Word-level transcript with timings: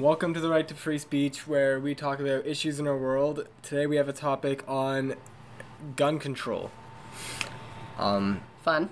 Welcome 0.00 0.32
to 0.32 0.40
the 0.40 0.48
Right 0.48 0.66
to 0.66 0.72
Free 0.74 0.96
Speech, 0.96 1.46
where 1.46 1.78
we 1.78 1.94
talk 1.94 2.20
about 2.20 2.46
issues 2.46 2.80
in 2.80 2.86
our 2.86 2.96
world. 2.96 3.46
Today 3.62 3.86
we 3.86 3.96
have 3.96 4.08
a 4.08 4.14
topic 4.14 4.64
on 4.66 5.14
gun 5.94 6.18
control. 6.18 6.70
Um, 7.98 8.40
Fun. 8.62 8.88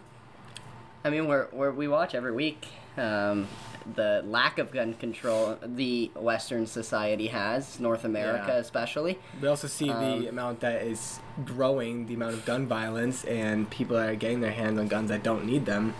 I 1.02 1.08
mean, 1.08 1.26
we're, 1.26 1.46
we're 1.50 1.70
we 1.70 1.88
watch 1.88 2.14
every 2.14 2.32
week 2.32 2.66
um, 2.98 3.48
the 3.94 4.22
lack 4.26 4.58
of 4.58 4.70
gun 4.70 4.92
control 4.92 5.56
the 5.64 6.10
Western 6.14 6.66
society 6.66 7.28
has, 7.28 7.80
North 7.80 8.04
America 8.04 8.44
Yeah. 8.48 8.56
especially. 8.56 9.18
we 9.40 9.48
also 9.48 9.66
see 9.66 9.88
Um, 9.88 10.20
the 10.20 10.28
amount 10.28 10.60
that 10.60 10.82
is 10.82 11.20
growing, 11.42 12.04
the 12.04 12.14
amount 12.14 12.34
of 12.34 12.44
gun 12.44 12.66
violence, 12.66 13.24
and 13.24 13.70
people 13.70 13.96
that 13.96 14.10
are 14.10 14.14
getting 14.14 14.42
their 14.42 14.52
hands 14.52 14.78
on 14.78 14.88
guns 14.88 15.08
that 15.08 15.22
don't 15.22 15.46
need 15.46 15.64
them. 15.64 15.94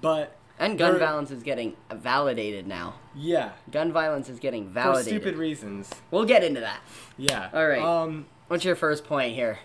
But 0.00 0.34
And 0.60 0.78
gun 0.78 0.92
There- 0.92 1.00
violence 1.00 1.30
is 1.32 1.42
getting 1.42 1.74
validated 1.90 2.66
now. 2.66 2.94
yeah, 3.16 3.50
Gun 3.72 3.92
violence 3.92 4.28
is 4.28 4.38
getting 4.38 4.68
validated. 4.68 5.14
for 5.14 5.20
stupid 5.20 5.38
reasons. 5.38 5.90
We'll 6.12 6.26
get 6.26 6.44
into 6.44 6.60
that. 6.60 6.80
Yeah. 7.16 7.48
All 7.52 7.66
right. 7.66 7.82
Um, 7.82 8.26
What's 8.48 8.64
your 8.64 8.76
first 8.76 9.04
point 9.04 9.34
here? 9.34 9.60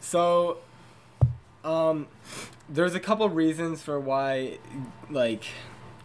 So, 0.00 0.58
um, 1.64 2.06
there's 2.68 2.94
a 2.94 3.00
couple 3.00 3.28
reasons 3.28 3.82
for 3.82 3.98
why, 4.00 4.58
like, 5.10 5.44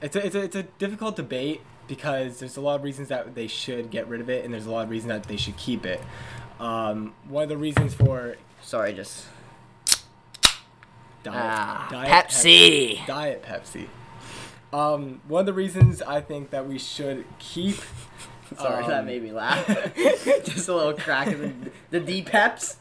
it's 0.01 0.15
a, 0.15 0.25
it's 0.25 0.35
a, 0.35 0.41
it's 0.41 0.55
a 0.55 0.63
difficult 0.63 1.15
debate 1.15 1.62
because 1.87 2.39
there's 2.39 2.57
a 2.57 2.62
lot 2.62 2.75
of 2.75 2.84
reasons 2.84 3.07
that 3.09 3.34
they 3.35 3.48
should 3.48 3.91
get 3.91 4.07
rid 4.07 4.20
of 4.20 4.29
it 4.29 4.43
and 4.43 4.53
there's 4.53 4.65
a 4.65 4.71
lot 4.71 4.84
of 4.84 4.89
reasons 4.89 5.09
that 5.12 5.23
they 5.23 5.37
should 5.37 5.55
keep 5.57 5.85
it. 5.85 6.01
Um, 6.59 7.13
one 7.29 7.43
of 7.43 7.49
the 7.49 7.57
reasons 7.57 7.93
for 7.93 8.35
Sorry, 8.62 8.93
just 8.93 9.25
diet, 11.23 11.35
Ah, 11.37 11.87
diet 11.91 12.27
Pepsi. 12.27 12.98
Pep- 12.98 13.07
diet 13.07 13.43
Pepsi. 13.43 13.87
Um, 14.74 15.22
one 15.27 15.41
of 15.41 15.46
the 15.46 15.54
reasons 15.54 16.02
I 16.02 16.22
think 16.22 16.50
that 16.52 16.68
we 16.68 16.80
should 16.80 17.26
keep. 17.40 17.76
sorry 18.58 18.86
that 18.88 19.00
um, 19.02 19.05
made 19.05 19.24
me 19.24 19.32
laugh. 19.32 19.66
just 20.44 20.68
a 20.70 20.76
little 20.76 20.94
crack 20.94 21.27
in 21.27 21.72
the, 21.91 22.00
the 22.00 22.05
D 22.05 22.22
peps. 22.22 22.77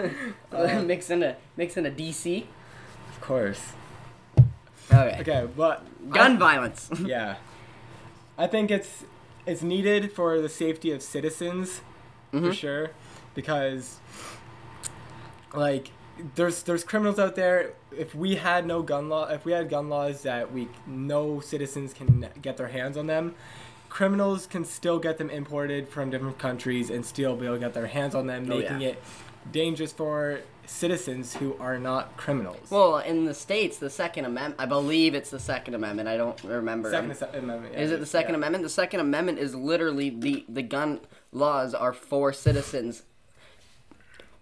mix 0.52 1.10
in 1.10 1.22
a 1.22 1.36
mix 1.56 1.76
in 1.76 1.86
a 1.86 1.90
DC. 1.90 2.44
Of 3.10 3.20
course. 3.20 3.72
Okay. 4.92 5.18
Okay, 5.20 5.48
but 5.56 5.84
Gun 6.10 6.36
I- 6.36 6.38
violence. 6.38 6.90
yeah 7.04 7.36
i 8.36 8.46
think 8.46 8.70
it's 8.70 9.04
it's 9.46 9.62
needed 9.62 10.12
for 10.12 10.40
the 10.40 10.48
safety 10.48 10.90
of 10.90 11.00
citizens 11.02 11.80
for 12.30 12.38
Mhm. 12.40 12.52
sure 12.52 12.90
because 13.34 13.98
like 15.54 15.90
there's 16.34 16.62
there's 16.62 16.84
criminals 16.84 17.18
out 17.18 17.34
there 17.36 17.72
if 17.96 18.14
we 18.14 18.36
had 18.36 18.66
no 18.66 18.82
gun 18.82 19.08
law 19.08 19.28
if 19.28 19.44
we 19.44 19.52
had 19.52 19.68
gun 19.68 19.88
laws 19.88 20.22
that 20.22 20.52
we 20.52 20.68
no 20.86 21.40
citizens 21.40 21.92
can 21.92 22.28
get 22.40 22.56
their 22.56 22.68
hands 22.68 22.96
on 22.96 23.06
them 23.06 23.34
criminals 23.88 24.46
can 24.46 24.64
still 24.64 24.98
get 24.98 25.18
them 25.18 25.30
imported 25.30 25.88
from 25.88 26.10
different 26.10 26.38
countries 26.38 26.90
and 26.90 27.04
still 27.04 27.36
be 27.36 27.46
able 27.46 27.56
to 27.56 27.60
get 27.60 27.74
their 27.74 27.86
hands 27.86 28.14
on 28.14 28.26
them 28.26 28.44
Oh, 28.50 28.58
making 28.58 28.80
yeah. 28.80 28.88
it 28.90 29.02
dangerous 29.52 29.92
for 29.92 30.40
citizens 30.66 31.36
who 31.36 31.56
are 31.60 31.78
not 31.78 32.16
criminals 32.16 32.70
Well, 32.70 32.98
in 32.98 33.26
the 33.26 33.34
states, 33.34 33.76
the 33.76 33.90
Second 33.90 34.24
Amendment. 34.24 34.54
I 34.58 34.64
believe 34.64 35.14
it's 35.14 35.28
the 35.28 35.38
Second 35.38 35.74
Amendment. 35.74 36.08
I 36.08 36.16
don't 36.16 36.42
remember. 36.42 36.90
Second 36.90 37.10
Amendment, 37.34 37.74
Is 37.74 37.90
it 37.90 38.00
the 38.00 38.06
Second 38.06 38.30
yeah. 38.30 38.36
Amendment? 38.38 38.64
The 38.64 38.70
Second 38.70 39.00
Amendment 39.00 39.38
is 39.38 39.54
literally 39.54 40.08
the 40.08 40.44
the 40.48 40.62
gun 40.62 41.00
laws 41.32 41.74
are 41.74 41.92
for 41.92 42.32
citizens 42.32 43.02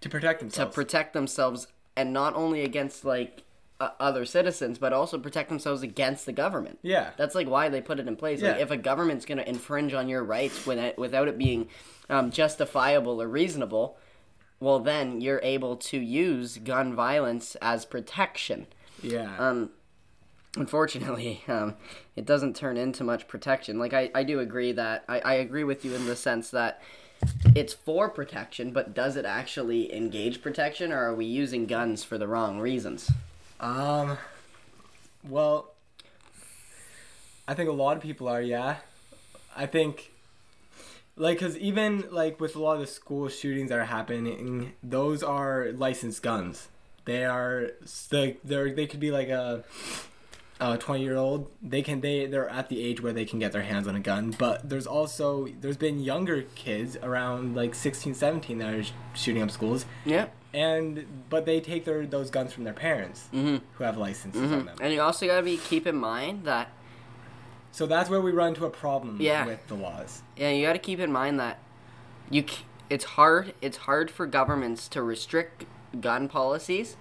to 0.03 0.09
protect 0.09 0.39
themselves. 0.39 0.71
to 0.71 0.75
protect 0.75 1.13
themselves, 1.13 1.67
and 1.97 2.13
not 2.13 2.35
only 2.35 2.63
against 2.63 3.03
like 3.05 3.43
uh, 3.79 3.89
other 3.99 4.23
citizens, 4.25 4.77
but 4.77 4.93
also 4.93 5.17
protect 5.17 5.49
themselves 5.49 5.81
against 5.81 6.25
the 6.25 6.31
government. 6.31 6.77
yeah 6.83 7.09
That's 7.17 7.35
like 7.35 7.47
why 7.49 7.69
they 7.69 7.81
put 7.81 7.99
it 7.99 8.07
in 8.07 8.15
place. 8.15 8.41
Like 8.41 8.57
Yeah. 8.57 8.61
if 8.63 8.71
a 8.71 8.77
government's 8.77 9.25
going 9.25 9.39
to 9.39 9.49
infringe 9.49 9.93
on 9.93 10.07
your 10.07 10.23
rights 10.23 10.67
it, 10.67 10.97
without 10.97 11.27
it 11.27 11.37
being 11.37 11.67
um, 12.09 12.31
justifiable 12.31 13.21
or 13.21 13.27
reasonable, 13.27 13.97
well 14.59 14.79
then 14.79 15.19
you're 15.21 15.41
able 15.43 15.75
to 15.77 15.97
use 15.97 16.57
gun 16.59 16.93
violence 16.95 17.55
as 17.61 17.83
protection. 17.85 18.67
yeah 19.01 19.35
Um, 19.37 19.71
unfortunately, 20.55 21.43
um, 21.47 21.75
it 22.15 22.25
doesn't 22.25 22.55
turn 22.55 22.77
into 22.77 23.03
much 23.03 23.27
protection. 23.27 23.79
Like 23.79 23.93
I, 23.93 24.11
I 24.13 24.23
do 24.23 24.39
agree 24.39 24.71
that 24.73 25.03
I, 25.09 25.19
I 25.19 25.33
agree 25.35 25.63
with 25.63 25.83
you 25.83 25.93
in 25.95 26.05
the 26.05 26.15
sense 26.15 26.49
that 26.51 26.81
it's 27.55 27.73
for 27.73 28.09
protection, 28.09 28.71
but 28.71 28.93
does 28.93 29.15
it 29.15 29.25
actually 29.25 29.93
engage 29.93 30.41
protection, 30.41 30.91
or 30.91 30.99
are 30.99 31.15
we 31.15 31.25
using 31.25 31.65
guns 31.65 32.03
for 32.03 32.17
the 32.17 32.27
wrong 32.27 32.59
reasons? 32.59 33.11
Um, 33.59 34.17
well, 35.27 35.71
I 37.47 37.53
think 37.53 37.69
a 37.69 37.73
lot 37.73 37.97
of 37.97 38.03
people 38.03 38.27
are, 38.27 38.41
yeah. 38.41 38.77
I 39.55 39.65
think, 39.65 40.11
like, 41.15 41.39
because 41.39 41.57
even, 41.57 42.05
like, 42.11 42.39
with 42.39 42.55
a 42.55 42.59
lot 42.59 42.73
of 42.75 42.81
the 42.81 42.87
school 42.87 43.29
shootings 43.29 43.69
that 43.69 43.79
are 43.79 43.85
happening, 43.85 44.73
those 44.81 45.21
are 45.21 45.71
licensed 45.73 46.23
guns. 46.23 46.69
They 47.05 47.25
are, 47.25 47.71
they, 48.09 48.37
they 48.43 48.87
could 48.87 48.99
be 48.99 49.11
like 49.11 49.29
a, 49.29 49.63
a 50.59 50.77
20 50.77 51.03
year 51.03 51.15
old. 51.17 51.49
They 51.61 51.81
can, 51.81 52.01
they, 52.01 52.25
they're 52.25 52.49
at 52.49 52.69
the 52.69 52.83
age 52.83 53.01
where 53.01 53.13
they 53.13 53.25
can 53.25 53.39
get 53.39 53.51
their 53.51 53.63
hands 53.63 53.87
on 53.87 53.95
a 53.95 53.99
gun. 53.99 54.33
But 54.37 54.69
there's 54.69 54.87
also, 54.87 55.47
there's 55.61 55.77
been 55.77 55.99
younger 55.99 56.43
kids 56.55 56.97
around, 57.01 57.55
like, 57.55 57.75
16, 57.75 58.13
17 58.13 58.57
that 58.59 58.73
are 58.73 58.83
sh- 58.83 58.91
shooting 59.13 59.41
up 59.41 59.51
schools. 59.51 59.85
Yeah. 60.05 60.27
And, 60.53 61.05
but 61.29 61.45
they 61.45 61.59
take 61.59 61.83
their, 61.85 62.05
those 62.05 62.29
guns 62.29 62.53
from 62.53 62.63
their 62.63 62.73
parents 62.73 63.27
Mm-hmm. 63.33 63.65
who 63.73 63.83
have 63.83 63.97
licenses 63.97 64.51
on 64.51 64.65
them. 64.65 64.75
And 64.81 64.93
you 64.93 65.01
also 65.01 65.25
got 65.25 65.37
to 65.37 65.43
be 65.43 65.57
keep 65.57 65.87
in 65.87 65.95
mind 65.95 66.45
that 66.45 66.69
So 67.71 67.87
that's 67.87 68.09
where 68.09 68.21
we 68.21 68.31
run 68.31 68.49
into 68.49 68.65
a 68.65 68.69
problem 68.69 69.17
Yeah. 69.19 69.45
with 69.47 69.65
the 69.67 69.73
laws. 69.75 70.21
yeah, 70.37 70.49
you 70.51 70.65
got 70.65 70.73
to 70.73 70.79
keep 70.79 70.99
in 70.99 71.11
mind 71.11 71.39
that 71.39 71.57
you 72.29 72.45
c- 72.47 72.63
it's 72.89 73.03
hard 73.03 73.53
it's 73.61 73.77
hard 73.77 74.11
for 74.11 74.25
governments 74.27 74.87
to 74.89 75.01
restrict 75.01 75.65
gun 75.99 76.27
policies. 76.29 76.95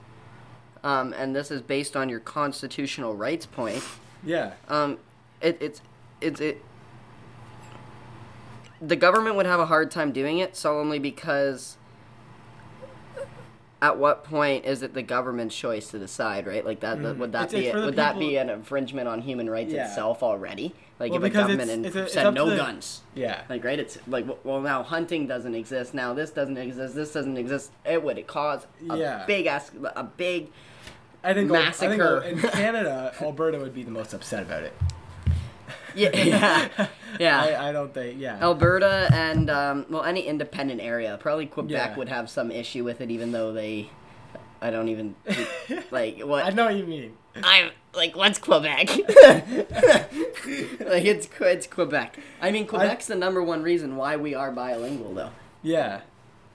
Um, 0.85 1.13
and 1.17 1.35
this 1.35 1.51
is 1.51 1.63
based 1.63 1.97
on 1.97 2.09
your 2.09 2.21
constitutional 2.21 3.15
rights 3.15 3.47
point. 3.47 3.83
Yeah. 4.25 4.53
Um, 4.69 4.99
it, 5.41 5.59
it's 5.61 5.81
it's 6.21 6.41
it. 6.41 6.63
The 8.81 8.97
government 8.97 9.37
would 9.37 9.47
have 9.47 9.61
a 9.61 9.67
hard 9.67 9.91
time 9.91 10.13
doing 10.13 10.39
it 10.39 10.57
solely 10.57 10.99
because. 10.99 11.77
At 13.81 13.99
what 13.99 14.23
point 14.23 14.65
is 14.65 14.83
it 14.85 14.95
the 14.95 15.03
government's 15.03 15.57
choice 15.57 15.89
to 15.91 15.99
decide, 15.99 16.47
right? 16.47 16.65
Like 16.65 16.79
that, 16.81 17.03
that- 17.03 17.19
would 17.19 17.33
that. 17.33 17.47
It's- 17.53 17.61
be 17.61 17.67
it's 17.67 17.75
would 17.85 17.97
that 17.97 18.17
be 18.19 18.37
an 18.37 18.49
infringement 18.49 19.09
on 19.09 19.23
human 19.23 19.51
rights 19.51 19.73
Yeah. 19.73 19.89
itself 19.89 20.23
already? 20.23 20.73
Like 21.03 21.11
Well, 21.11 21.25
if 21.25 21.31
a 21.33 21.35
government 21.35 21.69
and 21.69 21.85
it's 21.85 21.97
it's 21.97 22.13
said 22.13 22.33
no 22.33 22.49
the- 22.49 22.57
guns, 22.57 23.03
Yeah. 23.17 23.43
like 23.49 23.65
right? 23.65 23.79
It's 23.79 23.99
like 24.07 24.25
well 24.45 24.61
now 24.61 24.85
hunting 24.85 25.27
doesn't 25.27 25.55
exist. 25.57 25.95
Now 25.95 26.15
this 26.15 26.31
doesn't 26.31 26.57
exist. 26.57 26.95
This 26.95 27.13
doesn't 27.13 27.37
exist. 27.37 27.73
It 27.85 28.05
would 28.05 28.25
cause 28.29 28.67
a 28.89 28.97
Yeah. 28.97 29.25
big 29.27 29.47
ass 29.47 29.73
a 29.97 30.05
big 30.05 30.51
I 31.25 31.35
think, 31.35 31.51
I 31.51 31.71
think 31.71 31.89
Massacre. 31.91 32.19
in 32.23 32.39
Canada, 32.41 33.13
Alberta 33.21 33.59
would 33.59 33.75
be 33.75 33.83
the 33.83 33.91
most 33.91 34.13
upset 34.15 34.43
about 34.45 34.63
it. 34.63 34.73
yeah 35.97 36.11
yeah 36.17 36.69
yeah. 37.19 37.41
I, 37.43 37.69
I 37.69 37.73
don't 37.73 37.93
think. 37.93 38.21
Yeah. 38.21 38.39
Alberta 38.41 39.09
and 39.13 39.51
um, 39.51 39.87
well, 39.91 40.05
any 40.05 40.21
independent 40.23 40.81
area. 40.81 41.19
Probably 41.21 41.47
Quebec 41.47 41.71
Yeah. 41.91 41.97
would 41.97 42.09
have 42.11 42.31
some 42.31 42.53
issue 42.53 42.85
with 42.85 43.01
it, 43.01 43.11
even 43.11 43.33
though 43.33 43.53
they. 43.53 43.91
I 44.61 44.71
don't 44.71 44.89
even 44.89 45.17
like 45.91 46.21
what 46.21 46.45
I 46.47 46.51
know 46.51 46.67
what 46.67 46.77
you 46.77 46.87
mean. 46.87 47.17
I'm 47.43 47.71
like. 47.95 48.15
What's 48.15 48.39
Quebec? 48.39 48.89
like 50.81 51.05
it's 51.05 51.29
it's 51.41 51.67
Quebec. 51.67 52.19
I 52.41 52.51
mean, 52.51 52.67
Quebec's 52.67 53.07
the 53.07 53.15
number 53.15 53.43
one 53.43 53.63
reason 53.63 53.97
why 53.97 54.17
we 54.17 54.35
are 54.35 54.51
bilingual, 54.51 55.15
though. 55.15 55.31
Yeah. 55.63 56.03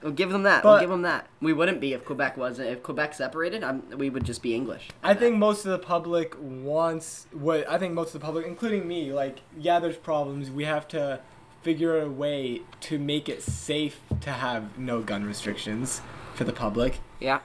We'll 0.01 0.11
give 0.13 0.29
them 0.29 0.43
that. 0.43 0.63
we'll 0.63 0.79
give 0.79 0.89
them 0.89 1.01
that. 1.01 1.27
We 1.41 1.53
wouldn't 1.53 1.81
be 1.81 1.93
if 1.93 2.05
Quebec 2.05 2.37
wasn't. 2.37 2.69
If 2.69 2.83
Quebec 2.83 3.15
separated, 3.15 3.63
I'm, 3.63 3.89
we 3.97 4.09
would 4.09 4.25
just 4.25 4.43
be 4.43 4.53
English. 4.53 4.89
I 5.01 5.15
think 5.15 5.37
most 5.37 5.65
of 5.65 5.71
the 5.71 5.79
public 5.79 6.35
wants 6.39 7.25
what 7.31 7.67
I 7.69 7.79
think 7.79 7.93
most 7.93 8.13
of 8.13 8.21
the 8.21 8.25
public, 8.25 8.45
including 8.45 8.87
me, 8.87 9.11
like 9.11 9.39
yeah, 9.57 9.79
there's 9.79 9.97
problems. 9.97 10.51
We 10.51 10.65
have 10.65 10.87
to 10.89 11.19
figure 11.63 11.99
a 11.99 12.09
way 12.09 12.61
to 12.81 12.99
make 12.99 13.27
it 13.27 13.41
safe 13.41 13.99
to 14.21 14.31
have 14.31 14.77
no 14.77 15.01
gun 15.01 15.25
restrictions 15.25 16.01
for 16.35 16.43
the 16.43 16.53
public. 16.53 16.99
Yeah. 17.19 17.39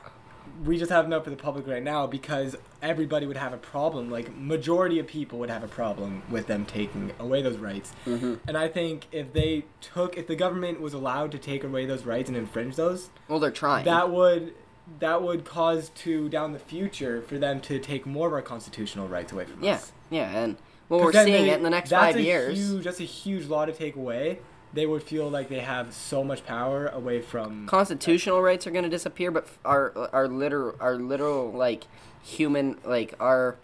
We 0.64 0.78
just 0.78 0.90
have 0.90 1.04
enough 1.04 1.24
for 1.24 1.30
the 1.30 1.36
public 1.36 1.66
right 1.66 1.82
now 1.82 2.06
because 2.06 2.56
everybody 2.82 3.26
would 3.26 3.36
have 3.36 3.52
a 3.52 3.58
problem. 3.58 4.10
Like 4.10 4.34
majority 4.36 4.98
of 4.98 5.06
people 5.06 5.38
would 5.38 5.50
have 5.50 5.62
a 5.62 5.68
problem 5.68 6.22
with 6.30 6.46
them 6.46 6.64
taking 6.66 7.12
away 7.18 7.42
those 7.42 7.56
rights. 7.56 7.92
Mm-hmm. 8.06 8.34
And 8.46 8.56
I 8.56 8.68
think 8.68 9.06
if 9.12 9.32
they 9.32 9.64
took, 9.80 10.16
if 10.16 10.26
the 10.26 10.36
government 10.36 10.80
was 10.80 10.94
allowed 10.94 11.32
to 11.32 11.38
take 11.38 11.64
away 11.64 11.86
those 11.86 12.04
rights 12.04 12.28
and 12.28 12.36
infringe 12.36 12.76
those, 12.76 13.10
Well, 13.28 13.38
they're 13.40 13.50
trying. 13.50 13.84
that 13.86 14.10
would 14.10 14.54
that 14.98 15.22
would 15.22 15.44
cause 15.44 15.90
to 15.90 16.28
down 16.28 16.52
the 16.52 16.58
future 16.58 17.22
for 17.22 17.38
them 17.38 17.60
to 17.60 17.78
take 17.78 18.04
more 18.04 18.26
of 18.26 18.32
our 18.32 18.42
constitutional 18.42 19.08
rights 19.08 19.32
away 19.32 19.44
from 19.44 19.62
yeah. 19.62 19.74
us. 19.74 19.92
Yeah. 20.10 20.30
Yeah, 20.32 20.38
and 20.40 20.56
well, 20.88 21.00
we're 21.00 21.12
seeing 21.12 21.26
they- 21.26 21.50
it 21.50 21.56
in 21.56 21.62
the 21.62 21.70
next 21.70 21.90
five 21.90 22.16
a 22.16 22.22
years. 22.22 22.58
Huge, 22.58 22.84
that's 22.84 23.00
a 23.00 23.04
huge 23.04 23.46
law 23.46 23.64
to 23.64 23.72
take 23.72 23.96
away. 23.96 24.40
They 24.74 24.86
would 24.86 25.02
feel 25.02 25.28
like 25.28 25.48
they 25.50 25.60
have 25.60 25.92
so 25.92 26.24
much 26.24 26.46
power 26.46 26.86
away 26.86 27.20
from. 27.20 27.66
constitutional 27.66 28.40
rights 28.40 28.66
are 28.66 28.70
going 28.70 28.84
to 28.84 28.90
disappear, 28.90 29.30
but 29.30 29.46
our 29.64 29.92
our 30.12 30.28
literal 30.28 30.74
our 30.80 30.94
literal 30.96 31.50
like 31.52 31.84
human 32.22 32.78
like 32.84 33.14
our 33.20 33.56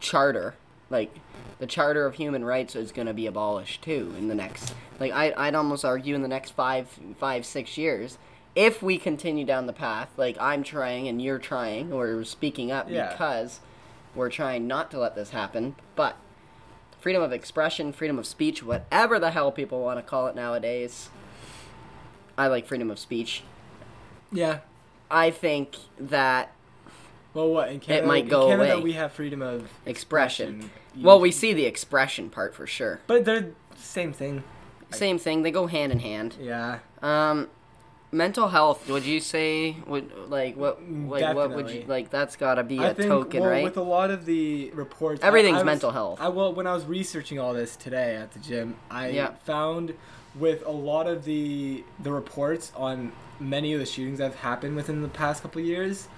charter 0.00 0.54
like 0.90 1.10
the 1.58 1.66
Charter 1.66 2.04
of 2.04 2.16
Human 2.16 2.44
Rights 2.44 2.76
is 2.76 2.92
going 2.92 3.06
to 3.06 3.14
be 3.14 3.26
abolished 3.26 3.82
too 3.82 4.14
in 4.18 4.28
the 4.28 4.34
next 4.34 4.74
like 5.00 5.12
I 5.12 5.32
I'd 5.36 5.54
almost 5.54 5.84
argue 5.84 6.14
in 6.14 6.22
the 6.22 6.28
next 6.28 6.50
five 6.50 6.88
five 7.18 7.46
six 7.46 7.78
years 7.78 8.18
if 8.54 8.82
we 8.82 8.98
continue 8.98 9.44
down 9.44 9.66
the 9.66 9.72
path 9.72 10.10
like 10.16 10.36
I'm 10.40 10.62
trying 10.62 11.08
and 11.08 11.22
you're 11.22 11.38
trying 11.38 11.92
or 11.92 12.24
speaking 12.24 12.70
up 12.70 12.90
Yeah. 12.90 13.10
because 13.10 13.60
we're 14.14 14.30
trying 14.30 14.66
not 14.68 14.90
to 14.92 14.98
let 15.00 15.16
this 15.16 15.30
happen, 15.30 15.74
but 15.96 16.16
freedom 17.04 17.22
of 17.22 17.34
expression, 17.34 17.92
freedom 17.92 18.18
of 18.18 18.24
speech, 18.24 18.62
whatever 18.62 19.18
the 19.18 19.30
hell 19.30 19.52
people 19.52 19.82
want 19.82 19.98
to 19.98 20.02
call 20.02 20.26
it 20.26 20.34
nowadays. 20.34 21.10
I 22.38 22.46
like 22.46 22.66
freedom 22.66 22.90
of 22.90 22.98
speech. 22.98 23.42
Yeah. 24.32 24.60
I 25.10 25.30
think 25.30 25.76
that 26.00 26.52
Well, 27.34 27.50
what 27.50 27.68
in 27.68 27.80
Canada? 27.80 28.06
might 28.06 28.26
go 28.26 28.44
in 28.44 28.56
Canada, 28.56 28.74
away. 28.76 28.82
we 28.82 28.92
have 28.94 29.12
freedom 29.12 29.42
of 29.42 29.68
expression. 29.84 30.60
expression. 30.60 30.70
Well, 31.04 31.20
we 31.20 31.30
see 31.30 31.52
the 31.52 31.66
expression 31.66 32.30
part 32.30 32.54
for 32.54 32.66
sure. 32.66 33.00
But 33.06 33.26
they're 33.26 33.40
the 33.42 33.52
same 33.76 34.14
thing. 34.14 34.42
Same 34.90 35.18
thing. 35.18 35.42
They 35.42 35.50
go 35.50 35.66
hand 35.66 35.92
in 35.92 35.98
hand. 35.98 36.36
Yeah. 36.40 36.78
Um, 37.02 37.50
mental 38.14 38.48
health. 38.48 38.88
Would 38.88 39.04
you 39.04 39.20
say 39.20 39.76
would 39.86 40.10
like 40.28 40.56
what 40.56 40.80
like 40.90 41.34
what 41.34 41.50
would 41.54 41.68
you 41.70 41.84
like? 41.86 42.10
That's 42.10 42.36
got 42.36 42.54
to 42.54 42.62
be 42.64 42.78
I 42.78 42.88
a 42.88 42.94
think 42.94 43.08
token, 43.08 43.40
well, 43.40 43.50
right? 43.50 43.64
with 43.64 43.76
a 43.76 43.82
lot 43.82 44.10
of 44.10 44.24
the 44.24 44.70
reports, 44.70 45.22
Everything's 45.22 45.56
I 45.56 45.58
was- 45.58 45.64
mental 45.66 45.90
health. 45.90 46.20
I 46.20 46.28
well, 46.28 46.52
when 46.54 46.66
I 46.66 46.72
was 46.74 46.84
researching 46.86 47.38
all 47.38 47.52
this 47.52 47.76
today 47.76 48.16
at 48.16 48.32
the 48.32 48.38
gym, 48.38 48.76
I 48.90 49.08
Yeah. 49.08 49.32
found 49.44 49.94
with 50.34 50.64
a 50.66 50.70
lot 50.72 51.06
of 51.06 51.24
the 51.24 51.84
the 52.02 52.12
reports 52.12 52.72
on 52.76 53.12
many 53.40 53.72
of 53.74 53.80
the 53.80 53.86
shootings 53.86 54.18
that 54.18 54.24
have 54.24 54.36
happened 54.36 54.76
within 54.76 55.02
the 55.02 55.08
past 55.08 55.42
couple 55.42 55.60
of 55.60 55.66
years, 55.66 56.08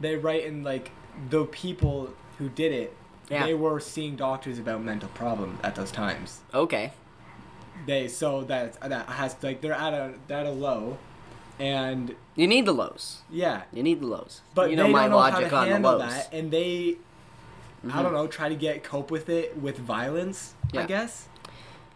they 0.00 0.16
write 0.16 0.44
in 0.44 0.62
like 0.64 0.90
the 1.30 1.44
people 1.44 2.10
who 2.38 2.48
did 2.48 2.72
it. 2.72 2.96
Yeah. 3.30 3.46
They 3.46 3.54
were 3.54 3.78
seeing 3.80 4.16
doctors 4.16 4.58
about 4.58 4.82
mental 4.82 5.08
problems 5.10 5.58
at 5.62 5.74
those 5.74 5.90
times. 5.92 6.40
okay. 6.52 6.92
They 7.86 8.06
so 8.08 8.42
that 8.44 8.78
that 8.80 9.06
has 9.08 9.36
like 9.42 9.60
they're 9.60 9.72
at 9.72 9.92
a 9.94 10.12
they're 10.28 10.38
at 10.40 10.46
a 10.46 10.50
low, 10.50 10.98
and 11.62 12.14
You 12.34 12.46
need 12.48 12.66
the 12.66 12.72
lows. 12.72 13.20
yeah, 13.30 13.62
You 13.72 13.82
need 13.82 14.00
the 14.00 14.06
lows. 14.06 14.40
but 14.54 14.70
you 14.70 14.76
know 14.76 14.84
they 14.86 14.92
my 14.92 15.02
don't 15.02 15.10
know 15.12 15.16
logic 15.18 15.50
how 15.50 15.64
to 15.64 15.72
on 15.72 15.82
the 15.82 15.88
lows. 15.92 16.00
that, 16.00 16.32
and 16.32 16.50
they, 16.50 16.96
I 17.84 17.86
Mhm. 17.88 18.02
don't 18.02 18.12
know, 18.12 18.26
try 18.26 18.48
to 18.48 18.54
get 18.56 18.82
cope 18.82 19.10
with 19.10 19.28
it 19.28 19.56
with 19.56 19.78
violence. 19.78 20.54
Yeah. 20.72 20.82
I 20.82 20.86
guess. 20.86 21.28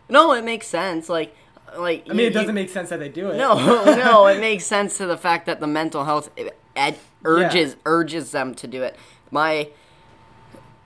No, 0.08 0.32
it 0.32 0.44
makes 0.44 0.66
sense. 0.68 1.08
Like, 1.08 1.34
like 1.76 2.06
I 2.08 2.12
mean, 2.12 2.26
it 2.26 2.32
doesn't 2.34 2.54
make 2.54 2.70
sense 2.70 2.90
that 2.90 3.00
they 3.00 3.08
do 3.08 3.30
it. 3.30 3.36
No, 3.36 3.54
no, 4.04 4.26
it 4.28 4.38
makes 4.40 4.64
sense 4.64 4.96
to 4.98 5.06
the 5.06 5.16
fact 5.16 5.46
that 5.46 5.58
the 5.60 5.66
mental 5.66 6.04
health 6.04 6.30
ed- 6.76 6.98
urges 7.24 7.74
urges 7.84 8.30
them 8.30 8.54
to 8.54 8.66
do 8.68 8.82
it. 8.84 8.94
My 9.32 9.68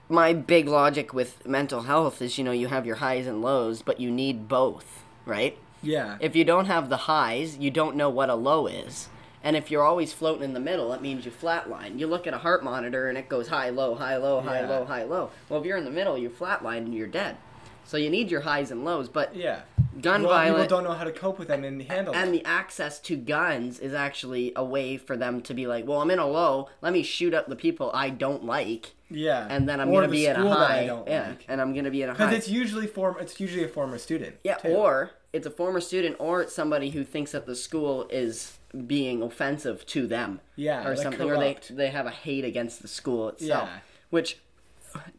my 0.09 0.33
big 0.33 0.67
logic 0.67 1.13
with 1.13 1.45
mental 1.47 1.83
health 1.83 2.21
is, 2.21 2.37
you 2.37 2.43
know, 2.43 2.51
you 2.51 2.67
have 2.67 2.85
your 2.85 2.97
highs 2.97 3.27
and 3.27 3.41
lows, 3.41 3.81
but 3.81 3.99
you 3.99 4.11
need 4.11 4.47
both, 4.49 5.03
right? 5.25 5.57
Yeah. 5.81 6.17
If 6.19 6.35
you 6.35 6.43
don't 6.45 6.65
have 6.65 6.89
the 6.89 6.97
highs, 6.97 7.57
you 7.57 7.71
don't 7.71 7.95
know 7.95 8.09
what 8.09 8.29
a 8.29 8.35
low 8.35 8.67
is. 8.67 9.09
And 9.43 9.55
if 9.55 9.71
you're 9.71 9.83
always 9.83 10.13
floating 10.13 10.43
in 10.43 10.53
the 10.53 10.59
middle, 10.59 10.93
it 10.93 11.01
means 11.01 11.25
you 11.25 11.31
flatline. 11.31 11.97
You 11.99 12.05
look 12.05 12.27
at 12.27 12.33
a 12.33 12.37
heart 12.37 12.63
monitor 12.63 13.09
and 13.09 13.17
it 13.17 13.27
goes 13.27 13.47
high, 13.47 13.69
low, 13.69 13.95
high, 13.95 14.17
low, 14.17 14.39
high, 14.41 14.61
Yeah. 14.61 14.69
low, 14.69 14.85
high, 14.85 15.03
low. 15.03 15.31
Well, 15.49 15.59
if 15.59 15.65
you're 15.65 15.77
in 15.77 15.85
the 15.85 15.89
middle, 15.91 16.15
you're 16.17 16.29
flatline 16.29 16.77
and 16.79 16.93
you're 16.93 17.07
dead. 17.07 17.37
So 17.83 17.97
you 17.97 18.11
need 18.11 18.29
your 18.29 18.41
highs 18.41 18.69
and 18.69 18.85
lows, 18.85 19.09
but 19.09 19.35
yeah. 19.35 19.61
gun 19.99 20.21
well, 20.21 20.31
violence 20.33 20.65
People 20.65 20.77
don't 20.77 20.83
know 20.83 20.95
how 20.95 21.03
to 21.03 21.11
cope 21.11 21.39
with 21.39 21.47
them 21.47 21.63
and 21.63 21.81
handle 21.81 22.13
and 22.13 22.25
them. 22.27 22.31
the 22.33 22.45
access 22.45 22.99
to 22.99 23.17
guns 23.17 23.79
is 23.79 23.95
actually 23.95 24.53
a 24.55 24.63
way 24.63 24.97
for 24.97 25.17
them 25.17 25.41
to 25.41 25.53
be 25.55 25.65
like, 25.65 25.87
well, 25.87 25.99
I'm 26.01 26.11
in 26.11 26.19
a 26.19 26.27
low. 26.27 26.69
Let 26.81 26.93
me 26.93 27.01
shoot 27.01 27.33
up 27.33 27.47
the 27.47 27.55
people 27.55 27.89
I 27.95 28.11
don't 28.11 28.45
like, 28.45 28.93
Yeah. 29.09 29.47
and 29.49 29.67
then 29.67 29.81
I'm 29.81 29.89
Or 29.89 29.93
gonna 30.01 30.07
the 30.07 30.11
be 30.11 30.25
in 30.27 30.35
a 30.35 30.39
school 30.39 30.49
that 30.51 30.59
I 30.71 30.77
high. 30.81 30.85
don't 30.85 31.07
yeah, 31.07 31.27
like. 31.29 31.45
and 31.49 31.59
I'm 31.59 31.73
gonna 31.73 31.89
be 31.89 32.03
in 32.03 32.09
a 32.09 32.13
high. 32.13 32.25
Because 32.27 32.37
it's 32.37 32.47
usually 32.47 32.85
form. 32.85 33.15
It's 33.19 33.39
usually 33.39 33.63
a 33.63 33.67
former 33.67 33.97
student. 33.97 34.35
yeah, 34.43 34.55
too. 34.57 34.69
or 34.69 35.09
it's 35.33 35.45
a 35.47 35.51
former 35.51 35.79
student, 35.81 36.15
or 36.19 36.41
it's 36.41 36.53
somebody 36.53 36.89
who 36.91 37.03
thinks 37.03 37.31
that 37.31 37.45
the 37.45 37.55
school 37.55 38.07
is 38.09 38.57
being 38.87 39.21
offensive 39.21 39.85
to 39.87 40.07
them, 40.07 40.39
Yeah, 40.55 40.85
or 40.85 40.89
like 40.95 41.03
something, 41.03 41.29
or 41.29 41.37
they 41.37 41.57
they 41.69 41.89
have 41.89 42.05
a 42.05 42.11
hate 42.11 42.45
against 42.45 42.81
the 42.81 42.87
school 42.87 43.29
itself, 43.29 43.69
Yeah. 43.71 43.79
which 44.09 44.37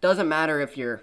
doesn't 0.00 0.28
matter 0.28 0.60
if 0.60 0.76
you're 0.76 1.02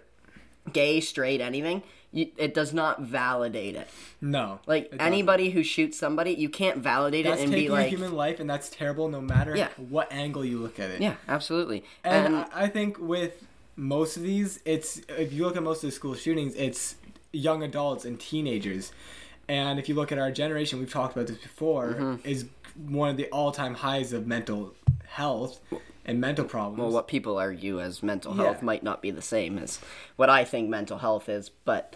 gay, 0.72 1.00
straight, 1.00 1.42
anything. 1.42 1.84
You, 2.12 2.32
it 2.38 2.56
does 2.56 2.74
not 2.74 3.02
validate 3.02 3.76
it. 3.76 3.88
no. 4.20 4.60
Like 4.66 4.86
it 4.92 4.98
anybody 5.00 5.52
who 5.52 5.62
shoots 5.62 5.96
somebody, 5.98 6.32
you 6.32 6.50
can't 6.50 6.78
validate 6.80 7.26
That's 7.26 7.42
it 7.42 7.46
and 7.46 7.54
be 7.54 7.70
like, 7.70 7.86
a 7.86 7.90
human 7.90 8.14
life, 8.16 8.40
and 8.40 8.50
that's 8.50 8.68
terrible, 8.70 9.10
no 9.10 9.22
matter 9.22 9.56
Yeah. 9.56 9.70
what 9.78 10.12
angle 10.12 10.44
you 10.44 10.58
look 10.60 10.80
at 10.80 10.90
it. 10.90 11.02
Yeah, 11.02 11.16
absolutely. 11.28 11.84
And, 12.04 12.34
And, 12.34 12.36
I 12.52 12.64
I 12.64 12.68
think 12.68 12.98
with 13.00 13.46
most 13.76 14.18
of 14.18 14.24
these, 14.24 14.60
it's 14.66 15.02
if 15.08 15.32
you 15.32 15.46
look 15.46 15.56
at 15.56 15.62
most 15.62 15.84
of 15.84 15.90
the 15.90 15.96
school 15.96 16.16
shootings, 16.16 16.56
it's 16.56 16.96
young 17.32 17.64
adults 17.64 18.06
and 18.06 18.20
teenagers. 18.20 18.92
And 19.48 19.80
if 19.80 19.90
you 19.90 19.96
look 19.96 20.12
at 20.12 20.18
our 20.20 20.32
generation, 20.32 20.80
we've 20.80 20.92
talked 20.92 21.16
about 21.16 21.28
this 21.28 21.38
before, 21.38 21.94
Mm-hmm. 21.94 22.28
is 22.28 22.46
one 22.76 23.10
of 23.10 23.18
the 23.18 23.26
all-time 23.28 23.76
highs 23.76 24.14
of 24.14 24.26
mental 24.28 24.74
health 25.08 25.60
and 26.06 26.22
mental 26.22 26.46
problems. 26.46 26.80
well, 26.80 26.92
what 26.92 27.08
people 27.08 27.38
argue 27.38 27.80
as 27.82 28.02
mental 28.04 28.36
Yeah. 28.36 28.44
health 28.44 28.62
might 28.62 28.84
not 28.84 29.02
be 29.02 29.12
the 29.12 29.22
same 29.22 29.58
as 29.58 29.80
what 30.16 30.30
I 30.30 30.44
think 30.46 30.70
mental 30.70 31.00
health 31.00 31.28
is, 31.30 31.50
but 31.66 31.96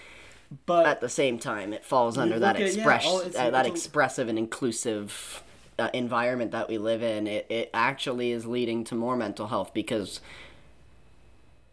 but 0.67 0.85
at 0.85 1.01
the 1.01 1.09
same 1.09 1.39
time, 1.39 1.73
it 1.73 1.83
falls 1.83 2.15
under 2.15 2.37
that 2.37 2.55
at- 2.55 2.61
yeah, 2.61 2.67
express 2.67 3.05
all- 3.05 3.21
uh, 3.35 3.49
that 3.49 3.65
expressive 3.65 4.27
and 4.29 4.37
inclusive 4.37 5.41
uh, 5.79 5.89
environment 5.93 6.51
that 6.51 6.69
we 6.69 6.77
live 6.77 7.01
in. 7.01 7.25
It 7.27 7.47
it 7.49 7.69
actually 7.73 8.31
is 8.31 8.45
leading 8.45 8.83
to 8.85 8.95
more 8.95 9.15
mental 9.17 9.47
health 9.47 9.73
because 9.73 10.19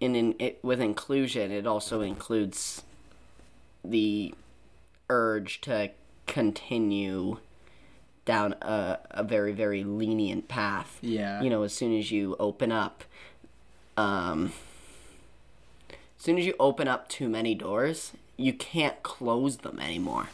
in, 0.01 0.15
in 0.15 0.35
it, 0.39 0.59
with 0.63 0.81
inclusion, 0.81 1.51
it 1.53 1.67
also 1.67 2.01
includes 2.01 2.83
the 3.85 4.35
urge 5.09 5.61
to 5.63 5.91
continue 6.27 7.39
down 8.25 8.55
a, 8.63 8.99
a 9.11 9.25
very 9.25 9.53
very 9.53 9.83
lenient 9.83 10.47
path 10.47 10.99
yeah, 11.01 11.43
you 11.43 11.51
know, 11.51 11.63
as 11.63 11.73
soon 11.73 11.97
as 11.99 12.13
you 12.13 12.37
open 12.39 12.71
up, 12.71 13.03
um, 13.97 14.53
as 15.91 16.25
soon 16.25 16.39
as 16.39 16.47
you 16.47 16.55
open 16.61 16.87
up 16.87 17.09
too 17.09 17.29
many 17.29 17.55
doors, 17.55 18.13
you 18.37 18.53
can't 18.53 19.03
close 19.03 19.59
them 19.59 19.81
anymore. 19.81 20.29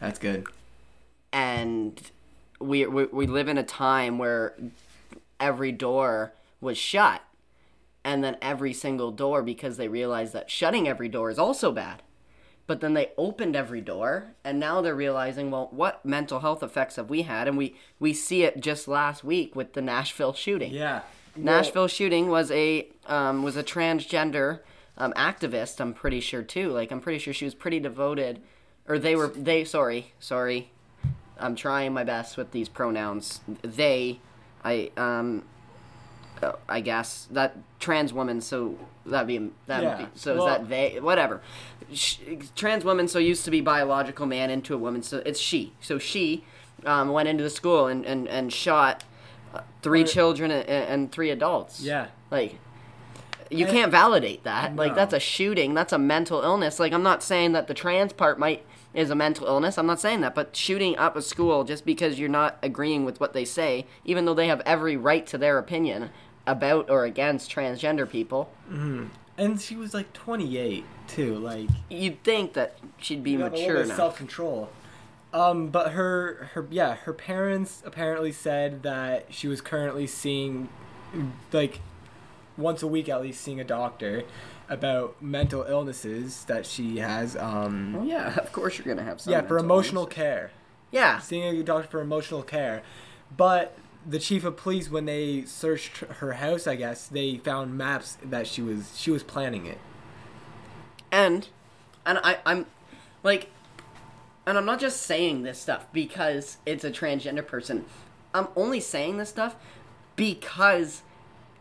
that's 0.00 0.18
good. 0.18 0.46
And 1.32 2.00
we, 2.58 2.86
we, 2.86 3.04
we 3.04 3.26
live 3.26 3.48
in 3.48 3.58
a 3.58 3.62
time 3.62 4.18
where 4.18 4.54
every 5.38 5.72
door 5.72 6.32
was 6.60 6.78
shut, 6.78 7.22
and 8.02 8.24
then 8.24 8.36
every 8.40 8.72
single 8.72 9.10
door, 9.10 9.42
because 9.42 9.76
they 9.76 9.88
realized 9.88 10.32
that 10.32 10.50
shutting 10.50 10.88
every 10.88 11.08
door 11.08 11.30
is 11.30 11.38
also 11.38 11.70
bad. 11.70 12.02
But 12.68 12.80
then 12.82 12.92
they 12.92 13.12
opened 13.16 13.56
every 13.56 13.80
door, 13.80 14.34
and 14.44 14.60
now 14.60 14.82
they're 14.82 14.94
realizing, 14.94 15.50
well, 15.50 15.68
what 15.70 16.04
mental 16.04 16.40
health 16.40 16.62
effects 16.62 16.96
have 16.96 17.08
we 17.08 17.22
had? 17.22 17.48
And 17.48 17.56
we, 17.56 17.74
we 17.98 18.12
see 18.12 18.42
it 18.42 18.60
just 18.60 18.86
last 18.86 19.24
week 19.24 19.56
with 19.56 19.72
the 19.72 19.80
Nashville 19.80 20.34
shooting. 20.34 20.70
Yeah, 20.70 21.00
Nashville 21.34 21.88
shooting 21.88 22.28
was 22.28 22.50
a 22.50 22.86
um, 23.06 23.42
was 23.42 23.56
a 23.56 23.64
transgender 23.64 24.60
um, 24.98 25.14
activist. 25.14 25.80
I'm 25.80 25.94
pretty 25.94 26.20
sure 26.20 26.42
too. 26.42 26.70
Like 26.70 26.92
I'm 26.92 27.00
pretty 27.00 27.18
sure 27.18 27.32
she 27.32 27.46
was 27.46 27.54
pretty 27.54 27.80
devoted, 27.80 28.42
or 28.86 28.98
they 28.98 29.16
were 29.16 29.28
they. 29.28 29.64
Sorry, 29.64 30.12
sorry. 30.20 30.70
I'm 31.38 31.54
trying 31.54 31.94
my 31.94 32.04
best 32.04 32.36
with 32.36 32.50
these 32.50 32.68
pronouns. 32.68 33.40
They, 33.62 34.20
I 34.62 34.90
um, 34.98 35.44
I 36.68 36.80
guess 36.80 37.26
that 37.30 37.56
trans 37.80 38.12
woman. 38.12 38.40
So 38.40 38.78
that'd 39.06 39.26
be 39.26 39.50
that 39.66 39.82
Yeah, 39.82 39.96
be. 39.96 40.06
So 40.14 40.36
well- 40.36 40.46
is 40.46 40.52
that 40.58 40.68
they? 40.68 41.00
Whatever. 41.00 41.40
Sh- 41.92 42.18
trans 42.54 42.84
woman. 42.84 43.08
So 43.08 43.18
used 43.18 43.44
to 43.44 43.50
be 43.50 43.60
biological 43.60 44.26
man 44.26 44.50
into 44.50 44.74
a 44.74 44.78
woman. 44.78 45.02
So 45.02 45.22
it's 45.24 45.40
she. 45.40 45.72
So 45.80 45.98
she 45.98 46.44
um, 46.86 47.10
went 47.10 47.28
into 47.28 47.42
the 47.42 47.50
school 47.50 47.86
and 47.86 48.04
and 48.04 48.28
and 48.28 48.52
shot 48.52 49.04
uh, 49.54 49.60
three 49.82 50.02
But- 50.02 50.10
children 50.12 50.50
and, 50.50 50.68
and 50.68 51.12
three 51.12 51.30
adults. 51.30 51.80
yeah. 51.80 52.08
Like, 52.30 52.58
you 53.50 53.64
can't 53.64 53.90
validate 53.90 54.44
that. 54.44 54.76
Like, 54.76 54.94
that's 54.94 55.14
a 55.14 55.18
shooting. 55.20 55.72
That's 55.72 55.94
a 55.94 55.98
mental 55.98 56.42
illness. 56.42 56.78
Like, 56.78 56.92
I'm 56.92 57.02
not 57.02 57.22
saying 57.22 57.52
that 57.52 57.66
the 57.66 57.72
trans 57.72 58.12
part 58.12 58.38
might 58.38 58.66
is 58.92 59.08
a 59.08 59.14
mental 59.14 59.46
illness. 59.46 59.78
I'm 59.78 59.86
not 59.86 59.98
saying 60.00 60.20
that. 60.20 60.34
But 60.34 60.54
shooting 60.54 60.98
up 60.98 61.16
a 61.16 61.22
school 61.22 61.64
just 61.64 61.86
because 61.86 62.18
you're 62.18 62.28
not 62.28 62.58
agreeing 62.62 63.06
with 63.06 63.18
what 63.20 63.32
they 63.32 63.46
say, 63.46 63.86
even 64.04 64.26
though 64.26 64.34
they 64.34 64.48
have 64.48 64.60
every 64.66 64.98
right 64.98 65.26
to 65.28 65.38
their 65.38 65.56
opinion 65.56 66.10
about 66.50 66.90
or 66.90 67.04
against 67.04 67.50
transgender 67.50 68.08
people, 68.08 68.50
Hmm. 68.68 69.04
And 69.36 69.60
she 69.60 69.76
was 69.76 69.94
like 69.94 70.12
28 70.12 70.84
too. 71.06 71.36
Like 71.36 71.68
you'd 71.88 72.22
think 72.24 72.54
that 72.54 72.76
she'd 72.96 73.22
be 73.22 73.32
you 73.32 73.40
have 73.40 73.52
a 73.52 73.54
little 73.54 73.68
mature 73.68 73.82
bit 73.84 73.90
of 73.90 73.96
self-control. 73.96 74.68
Um, 75.32 75.68
but 75.68 75.92
her, 75.92 76.48
her, 76.54 76.66
yeah, 76.70 76.94
her 76.96 77.12
parents 77.12 77.82
apparently 77.86 78.32
said 78.32 78.82
that 78.82 79.26
she 79.28 79.46
was 79.46 79.60
currently 79.60 80.06
seeing, 80.06 80.70
like, 81.52 81.80
once 82.56 82.82
a 82.82 82.86
week 82.86 83.08
at 83.10 83.20
least, 83.20 83.42
seeing 83.42 83.60
a 83.60 83.64
doctor 83.64 84.22
about 84.70 85.20
mental 85.22 85.64
illnesses 85.68 86.44
that 86.46 86.64
she 86.66 86.96
has. 86.98 87.36
Um, 87.36 87.92
Well, 87.92 88.04
yeah, 88.06 88.34
of 88.38 88.52
course 88.52 88.78
you're 88.78 88.86
gonna 88.86 89.06
have 89.06 89.20
some. 89.20 89.32
yeah, 89.32 89.42
for 89.42 89.58
emotional 89.58 90.02
illness. 90.04 90.14
care. 90.16 90.50
Yeah, 90.90 91.18
Seeing 91.18 91.44
a 91.60 91.62
doctor 91.62 91.88
for 91.88 92.00
emotional 92.00 92.42
care, 92.42 92.82
but 93.36 93.76
the 94.06 94.18
chief 94.18 94.44
of 94.44 94.56
police, 94.56 94.90
when 94.90 95.04
they 95.04 95.44
searched 95.44 95.98
her 95.98 96.34
house, 96.34 96.66
I 96.66 96.76
guess 96.76 97.06
they 97.06 97.36
found 97.36 97.76
maps 97.76 98.16
that 98.22 98.46
she 98.46 98.62
was 98.62 98.98
she 98.98 99.10
was 99.10 99.22
planning 99.22 99.66
it. 99.66 99.78
and 101.10 101.48
and 102.06 102.18
I 102.22 102.38
I'm 102.44 102.66
like 103.22 103.50
and 104.46 104.56
I'm 104.56 104.64
not 104.64 104.80
just 104.80 105.02
saying 105.02 105.42
this 105.42 105.58
stuff 105.60 105.86
because 105.92 106.56
it's 106.64 106.84
a 106.84 106.90
transgender 106.90 107.46
person. 107.46 107.84
I'm 108.32 108.48
only 108.56 108.80
saying 108.80 109.18
this 109.18 109.28
stuff 109.28 109.56
because 110.16 111.02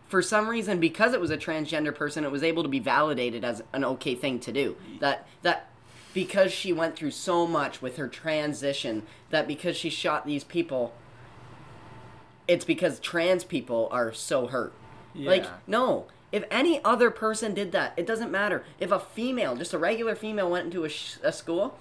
for 0.07 0.21
some 0.21 0.47
reason 0.47 0.79
because 0.79 1.13
it 1.13 1.19
was 1.19 1.31
a 1.31 1.37
transgender 1.37 1.93
person 1.93 2.23
it 2.23 2.31
was 2.31 2.43
able 2.43 2.63
to 2.63 2.69
be 2.69 2.79
validated 2.79 3.43
as 3.43 3.61
an 3.73 3.83
okay 3.83 4.15
thing 4.15 4.39
to 4.41 4.51
do. 4.51 4.75
That 4.99 5.27
that 5.41 5.69
because 6.13 6.51
she 6.51 6.73
went 6.73 6.95
through 6.95 7.11
so 7.11 7.45
much 7.45 7.81
with 7.81 7.97
her 7.97 8.07
transition 8.07 9.03
that 9.29 9.47
because 9.47 9.75
she 9.75 9.89
shot 9.89 10.25
these 10.25 10.43
people 10.43 10.93
it's 12.47 12.65
because 12.65 12.99
trans 12.99 13.43
people 13.43 13.87
are 13.91 14.11
so 14.13 14.47
hurt. 14.47 14.73
Like, 15.15 15.45
no. 15.67 16.05
If 16.31 16.43
any 16.51 16.83
other 16.83 17.09
person 17.09 17.53
did 17.53 17.71
that, 17.71 17.93
it 17.97 18.05
doesn't 18.05 18.29
matter. 18.29 18.63
If 18.79 18.91
a 18.91 18.99
female, 18.99 19.55
just 19.55 19.73
a 19.73 19.77
regular 19.77 20.15
female, 20.15 20.49
went 20.49 20.65
into 20.65 20.83
a, 20.83 20.89
sh- 20.89 21.15
a 21.23 21.31
school, 21.31 21.77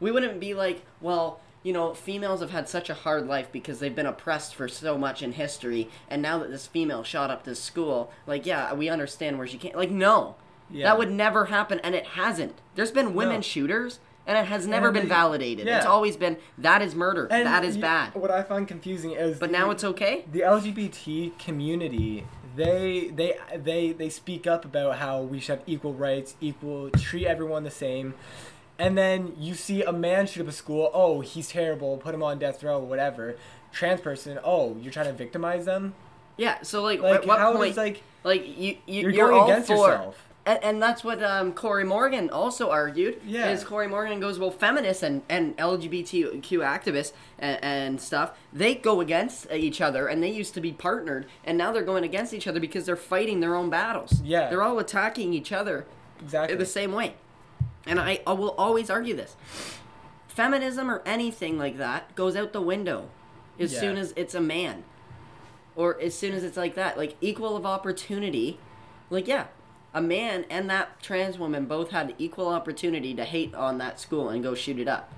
we 0.00 0.10
wouldn't 0.10 0.40
be 0.40 0.52
like, 0.52 0.84
well, 1.00 1.40
you 1.62 1.72
know, 1.72 1.94
females 1.94 2.40
have 2.40 2.50
had 2.50 2.68
such 2.68 2.90
a 2.90 2.94
hard 2.94 3.26
life 3.26 3.48
because 3.52 3.78
they've 3.78 3.94
been 3.94 4.04
oppressed 4.04 4.54
for 4.54 4.68
so 4.68 4.98
much 4.98 5.22
in 5.22 5.32
history, 5.32 5.88
and 6.10 6.20
now 6.20 6.38
that 6.38 6.50
this 6.50 6.66
female 6.66 7.02
shot 7.04 7.30
up 7.30 7.44
this 7.44 7.62
school, 7.62 8.12
like, 8.26 8.44
yeah, 8.44 8.74
we 8.74 8.88
understand 8.90 9.38
where 9.38 9.46
she 9.46 9.56
came. 9.56 9.72
Like, 9.74 9.90
no. 9.90 10.34
Yeah. 10.70 10.88
That 10.90 10.98
would 10.98 11.10
never 11.12 11.46
happen, 11.46 11.78
and 11.80 11.94
it 11.94 12.06
hasn't. 12.08 12.58
There's 12.74 12.90
been 12.90 13.14
women 13.14 13.36
No. 13.36 13.40
shooters, 13.42 14.00
and 14.26 14.38
it 14.38 14.46
has 14.46 14.66
never 14.66 14.86
And 14.88 14.94
been 14.94 15.02
they- 15.04 15.08
validated. 15.08 15.66
It's 15.66 15.86
always 15.86 16.16
been, 16.16 16.36
that 16.58 16.82
is 16.82 16.94
murder. 16.94 17.26
And 17.30 17.46
that 17.46 17.64
is 17.64 17.76
y- 17.76 17.80
bad. 17.82 18.14
What 18.14 18.30
I 18.30 18.42
find 18.42 18.66
confusing 18.66 19.12
is 19.12 19.38
But 19.38 19.50
now 19.50 19.70
it's 19.70 19.84
okay? 19.84 20.24
the 20.30 20.40
LGBT 20.40 21.38
community 21.38 22.26
they 22.56 23.10
they 23.14 23.36
they 23.56 23.90
they 23.92 24.08
speak 24.08 24.46
up 24.46 24.64
about 24.64 24.98
how 24.98 25.20
we 25.22 25.40
should 25.40 25.58
have 25.58 25.62
equal 25.66 25.92
rights, 25.92 26.36
equal 26.40 26.88
treat 26.90 27.26
everyone 27.26 27.64
the 27.64 27.70
same. 27.70 28.14
And 28.78 28.96
then 28.98 29.34
you 29.38 29.54
see 29.54 29.82
a 29.82 29.92
man 29.92 30.26
shoot 30.26 30.42
up 30.42 30.48
a 30.48 30.52
school, 30.52 30.90
oh, 30.94 31.20
he's 31.20 31.48
terrible, 31.48 31.96
put 31.96 32.14
him 32.14 32.22
on 32.22 32.38
death 32.38 32.62
row, 32.62 32.78
whatever. 32.78 33.36
Trans 33.72 34.00
person, 34.00 34.38
oh, 34.44 34.76
you're 34.80 34.92
trying 34.92 35.06
to 35.06 35.12
victimize 35.12 35.64
them? 35.64 35.94
Yeah, 36.36 36.62
so 36.62 36.82
like, 36.82 37.00
Like 37.00 37.22
at 37.22 37.26
what 37.26 37.38
how 37.40 37.52
point 37.56 37.70
does 37.70 37.76
like 37.76 38.02
like 38.22 38.46
you, 38.46 38.76
you 38.86 39.02
You're 39.02 39.10
you're, 39.10 39.28
going 39.30 39.50
against 39.50 39.66
for, 39.68 39.74
yourself. 39.88 40.28
And, 40.46 40.62
and 40.62 40.82
that's 40.82 41.02
what 41.02 41.22
um, 41.22 41.52
Cory 41.54 41.84
Morgan 41.84 42.28
also 42.28 42.70
argued. 42.70 43.20
Yeah. 43.24 43.48
is 43.50 43.64
Cory 43.64 43.88
Morgan 43.88 44.20
goes, 44.20 44.38
well, 44.38 44.50
feminists 44.50 45.02
and, 45.02 45.22
and 45.28 45.56
LGBTQ 45.56 46.42
activists 46.42 47.12
and, 47.38 47.58
and 47.64 48.00
stuff, 48.00 48.32
they 48.52 48.74
go 48.74 49.00
against 49.00 49.50
each 49.50 49.80
other, 49.80 50.06
and 50.06 50.22
they 50.22 50.30
used 50.30 50.52
to 50.54 50.60
be 50.60 50.70
partnered, 50.72 51.26
and 51.44 51.56
now 51.56 51.72
they're 51.72 51.82
going 51.82 52.04
against 52.04 52.34
each 52.34 52.46
other 52.46 52.60
because 52.60 52.84
they're 52.84 52.94
fighting 52.96 53.40
their 53.40 53.54
own 53.54 53.70
battles. 53.70 54.20
Yeah. 54.22 54.50
they're 54.50 54.62
all 54.62 54.78
attacking 54.78 55.32
each 55.32 55.50
other 55.50 55.86
exactly 56.20 56.56
the 56.56 56.66
same 56.66 56.92
way. 56.92 57.14
And 57.86 57.98
I, 57.98 58.20
I 58.26 58.32
will 58.32 58.50
always 58.58 58.90
argue 58.90 59.14
this. 59.16 59.36
Feminism 60.28 60.90
or 60.90 61.02
anything 61.06 61.58
like 61.58 61.78
that 61.78 62.14
goes 62.16 62.34
out 62.36 62.52
the 62.52 62.60
window 62.62 63.08
as 63.58 63.72
Yeah. 63.72 63.80
soon 63.80 63.96
as 63.96 64.12
it's 64.16 64.34
a 64.34 64.40
man. 64.40 64.84
Or 65.76 66.00
as 66.00 66.14
soon 66.14 66.34
as 66.34 66.44
it's 66.44 66.56
like 66.56 66.74
that. 66.76 66.96
Like 66.96 67.16
equal 67.20 67.56
of 67.56 67.64
opportunity. 67.66 68.58
Like 69.10 69.28
yeah, 69.28 69.46
a 69.94 70.02
man 70.02 70.44
and 70.50 70.68
that 70.68 71.00
trans 71.00 71.38
woman 71.38 71.66
both 71.66 71.90
had 71.90 72.14
equal 72.18 72.48
opportunity 72.48 73.14
to 73.14 73.24
hate 73.24 73.54
on 73.54 73.78
that 73.78 74.00
school 74.00 74.28
and 74.28 74.42
go 74.42 74.54
shoot 74.54 74.78
it 74.78 74.88
up. 74.88 75.12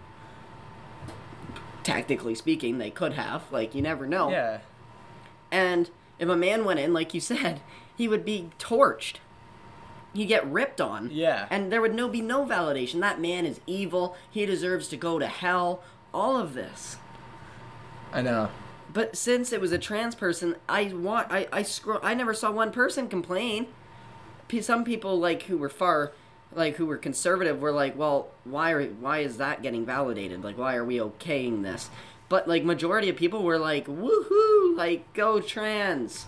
Tactically 1.83 2.35
speaking, 2.35 2.76
they 2.76 2.90
could 2.90 3.14
have. 3.14 3.50
Like 3.50 3.75
you 3.75 3.80
never 3.80 4.06
know. 4.06 4.30
Yeah. 4.30 4.59
And 5.50 5.90
if 6.18 6.28
a 6.28 6.37
man 6.37 6.64
went 6.64 6.78
in, 6.78 6.92
like 6.92 7.14
you 7.14 7.21
said, 7.21 7.62
he 7.97 8.06
would 8.06 8.25
be 8.25 8.50
torched. 8.59 9.16
He'd 10.12 10.26
get 10.26 10.47
ripped 10.50 10.80
on. 10.80 11.11
Yeah. 11.11 11.47
And 11.50 11.73
there 11.73 11.80
would 11.80 11.95
no 11.95 12.09
be 12.09 12.21
no 12.21 12.45
validation. 12.45 13.00
That 13.00 13.21
man 13.21 13.47
is 13.47 13.61
evil. 13.66 14.16
He 14.30 14.47
deserves 14.47 14.88
to 14.88 14.97
go 14.97 15.18
to 15.18 15.26
hell. 15.26 15.83
All 16.12 16.38
of 16.38 16.54
this. 16.54 16.97
I 18.12 18.23
know. 18.23 18.50
But 18.92 19.16
since 19.16 19.52
it 19.52 19.61
was 19.61 19.73
a 19.73 19.78
trans 19.78 20.14
person, 20.14 20.56
I 20.68 20.85
want 20.95 21.28
I 21.30 21.49
I 21.50 21.62
scroll. 21.62 22.00
I 22.02 22.14
never 22.14 22.35
saw 22.35 22.50
one 22.50 22.73
person 22.73 23.09
complain. 23.09 23.68
Some 24.60 24.84
people 24.84 25.18
like 25.18 25.42
who 25.42 25.58
were 25.58 25.68
far, 25.68 26.12
like 26.52 26.76
who 26.76 26.86
were 26.86 26.96
conservative, 26.96 27.60
were 27.60 27.72
like, 27.72 27.96
well, 27.96 28.28
why 28.44 28.72
are 28.72 28.84
why 28.86 29.18
is 29.18 29.38
that 29.38 29.62
getting 29.62 29.84
validated? 29.84 30.44
Like, 30.44 30.56
why 30.58 30.76
are 30.76 30.84
we 30.84 30.98
okaying 30.98 31.62
this? 31.62 31.90
But 32.28 32.48
like 32.48 32.64
majority 32.64 33.08
of 33.08 33.16
people 33.16 33.42
were 33.42 33.58
like, 33.58 33.86
woohoo, 33.86 34.76
like 34.76 35.12
go 35.14 35.40
trans, 35.40 36.26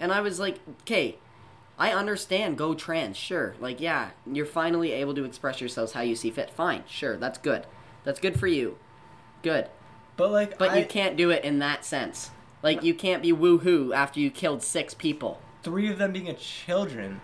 and 0.00 0.12
I 0.12 0.20
was 0.20 0.38
like, 0.40 0.58
okay. 0.82 1.18
I 1.78 1.92
understand 1.92 2.56
go 2.56 2.72
trans, 2.72 3.18
sure. 3.18 3.54
Like, 3.60 3.82
yeah, 3.82 4.12
you're 4.24 4.46
finally 4.46 4.92
able 4.92 5.14
to 5.14 5.24
express 5.24 5.60
yourselves 5.60 5.92
how 5.92 6.00
you 6.00 6.16
see 6.16 6.30
fit. 6.30 6.48
Fine, 6.48 6.84
sure, 6.88 7.18
that's 7.18 7.36
good. 7.36 7.66
That's 8.02 8.18
good 8.18 8.40
for 8.40 8.46
you. 8.46 8.78
Good. 9.42 9.68
But 10.16 10.30
like 10.30 10.56
But 10.56 10.70
I, 10.70 10.78
you 10.78 10.86
can't 10.86 11.18
do 11.18 11.28
it 11.28 11.44
in 11.44 11.58
that 11.58 11.84
sense. 11.84 12.30
Like 12.62 12.82
you 12.82 12.94
can't 12.94 13.22
be 13.22 13.30
woohoo 13.30 13.94
after 13.94 14.20
you 14.20 14.30
killed 14.30 14.62
six 14.62 14.94
people. 14.94 15.38
three 15.62 15.90
of 15.90 15.98
them 15.98 16.12
being 16.12 16.28
a 16.30 16.32
children. 16.32 17.20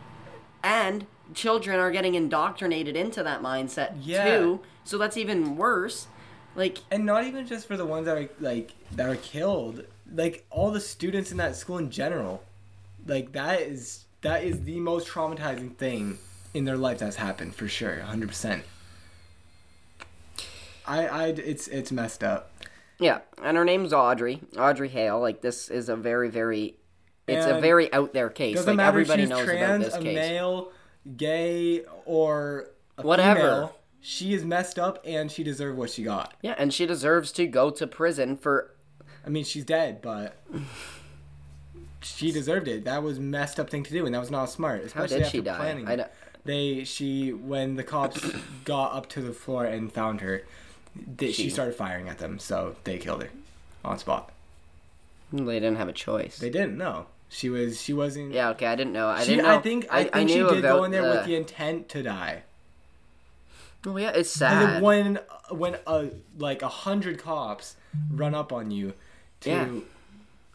And 0.63 1.07
children 1.35 1.79
are 1.81 1.91
getting 1.91 2.15
indoctrinated 2.15 2.97
into 2.97 3.23
that 3.23 3.43
mindset 3.43 3.95
Yeah. 4.01 4.25
too. 4.39 4.61
So 4.85 4.99
that's 4.99 5.17
even 5.17 5.57
worse. 5.57 6.07
Like 6.55 6.79
and 6.91 7.07
not 7.07 7.25
even 7.25 7.47
just 7.47 7.67
for 7.67 7.77
the 7.77 7.87
ones 7.87 8.07
that 8.07 8.19
are 8.19 8.29
like 8.41 8.73
that 8.93 9.09
are 9.09 9.17
killed 9.17 9.85
like 10.15 10.45
all 10.51 10.71
the 10.71 10.81
students 10.81 11.31
in 11.31 11.39
that 11.39 11.57
school 11.57 11.79
in 11.79 11.91
general 11.91 12.43
like 13.07 13.33
that 13.33 13.63
is 13.63 14.05
that 14.21 14.45
is 14.45 14.63
the 14.65 14.79
most 14.79 15.09
traumatizing 15.09 15.75
thing 15.77 16.19
in 16.53 16.67
their 16.67 16.77
life 16.77 16.99
that's 16.99 17.17
happened 17.17 17.55
for 17.55 17.67
sure 17.67 18.03
100% 18.07 18.61
i 20.87 21.07
i 21.07 21.27
it's 21.29 21.69
it's 21.69 21.91
messed 21.91 22.23
up 22.23 22.51
yeah, 22.99 23.19
and 23.43 23.57
her 23.57 23.65
name's 23.65 23.93
Audrey. 23.93 24.41
Audrey 24.57 24.89
Hale. 24.89 25.19
Like 25.19 25.41
this 25.41 25.69
is 25.69 25.89
a 25.89 25.97
very 25.97 26.29
very 26.31 26.77
it's 27.29 27.47
a 27.47 27.61
very 27.61 27.93
out 27.93 28.13
there 28.13 28.29
case. 28.29 28.57
doesn't 28.57 28.69
like 28.71 28.77
matter 28.77 28.89
everybody 29.01 29.23
if 29.23 29.29
she's 29.29 29.37
knows 29.39 29.45
trans 29.47 29.87
about 29.87 30.01
a 30.01 30.03
this 30.03 30.03
case. 30.05 30.15
male 30.15 30.73
gay 31.17 31.85
or 32.05 32.69
a 32.99 33.03
Whatever. 33.03 33.39
female, 33.41 33.77
she 34.01 34.35
is 34.35 34.45
messed 34.45 34.79
up 34.79 34.99
and 35.05 35.31
she 35.31 35.43
deserved 35.43 35.79
what 35.79 35.91
she 35.91 36.03
got 36.03 36.35
Yeah, 36.43 36.55
and 36.59 36.73
she 36.75 36.87
deserves 36.87 37.33
to 37.33 37.47
go 37.47 37.71
to 37.71 37.87
prison 37.87 38.37
for 38.37 38.75
I 39.25 39.29
mean, 39.31 39.45
she's 39.45 39.65
dead, 39.65 40.03
but 40.03 40.37
she 42.01 42.33
deserved 42.33 42.67
it. 42.67 42.85
That 42.85 43.03
was 43.05 43.21
messed 43.21 43.61
up 43.61 43.71
thing 43.71 43.85
to 43.85 43.93
do, 43.93 44.05
and 44.05 44.15
that 44.15 44.19
was 44.19 44.31
not 44.33 44.47
smart. 44.47 44.81
how 44.93 45.05
Especially 45.05 45.19
did 45.19 45.27
after 45.27 45.41
die? 45.43 45.57
planning. 45.59 45.89
I 45.89 46.07
They 46.45 46.83
she 46.85 47.33
when 47.33 47.77
the 47.77 47.85
cops 47.85 48.21
got 48.65 48.93
up 48.95 49.09
to 49.11 49.21
the 49.21 49.33
floor 49.33 49.65
and 49.65 49.93
found 49.93 50.21
her, 50.23 50.43
they, 50.97 51.29
she 51.31 51.45
She. 51.45 51.51
started 51.51 51.75
firing 51.77 52.09
at 52.09 52.19
them, 52.19 52.39
so 52.41 52.75
they 52.85 52.99
killed 52.99 53.23
her 53.23 53.31
on 53.85 53.99
spot. 53.99 54.33
they 55.33 55.61
didn't 55.61 55.77
have 55.77 55.89
a 55.89 55.93
choice. 55.93 56.39
They 56.39 56.51
didn't 56.51 56.77
know 56.77 57.07
she 57.33 57.49
was 57.51 57.81
she 57.81 57.93
wasn't. 57.93 58.33
yeah, 58.33 58.51
okay, 58.51 58.67
I 58.67 58.75
didn't 58.77 58.93
know. 58.93 59.09
I 59.09 59.23
she, 59.23 59.31
didn't 59.33 59.45
know. 59.47 59.57
I 59.57 59.61
think 59.61 59.87
I, 59.91 60.05
think 60.05 60.29
she 60.31 60.37
knew 60.37 60.49
did 60.51 60.63
go 60.63 60.85
in 60.85 60.91
there 60.91 61.03
the, 61.03 61.09
with 61.17 61.25
the 61.27 61.35
intent 61.37 61.89
to 61.91 62.03
die. 62.03 62.43
Oh 63.87 63.97
yeah, 63.97 64.11
it's 64.11 64.41
And 64.41 64.51
sad. 64.71 64.83
when 64.83 65.19
when 65.51 65.77
a 65.87 66.11
like 66.39 66.63
a 66.63 66.69
hundred 66.69 67.19
cops 67.19 67.77
run 68.11 68.35
up 68.35 68.53
on 68.53 68.71
you, 68.71 68.93
to 69.41 69.51
Yeah. 69.51 69.69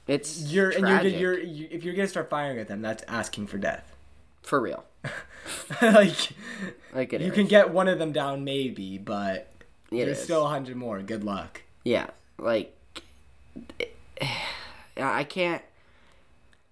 It's 0.08 0.44
you're 0.44 0.70
and 0.70 0.80
you're, 0.88 0.88
tragic. 1.00 1.20
you're 1.20 1.38
you, 1.40 1.68
if 1.70 1.84
you're 1.84 1.94
gonna 1.96 2.08
start 2.08 2.30
firing 2.30 2.58
at 2.60 2.68
them, 2.70 2.82
that's 2.82 3.04
asking 3.10 3.48
for 3.48 3.58
death. 3.58 3.94
for 4.44 4.62
real. 4.62 4.86
like 5.82 6.30
Like 6.94 7.12
it 7.14 7.20
you 7.22 7.28
is. 7.28 7.34
can 7.34 7.48
get 7.48 7.72
one 7.72 7.88
of 7.90 8.00
them 8.00 8.12
down 8.14 8.44
maybe, 8.46 8.98
but 8.98 9.52
It 9.92 10.06
there's 10.06 10.18
is. 10.20 10.24
still 10.24 10.46
a 10.46 10.50
hundred 10.50 10.78
more. 10.78 11.02
Good 11.02 11.24
luck. 11.26 11.64
Yeah, 11.84 12.08
like 12.38 12.74
I 14.98 15.24
can't. 15.26 15.62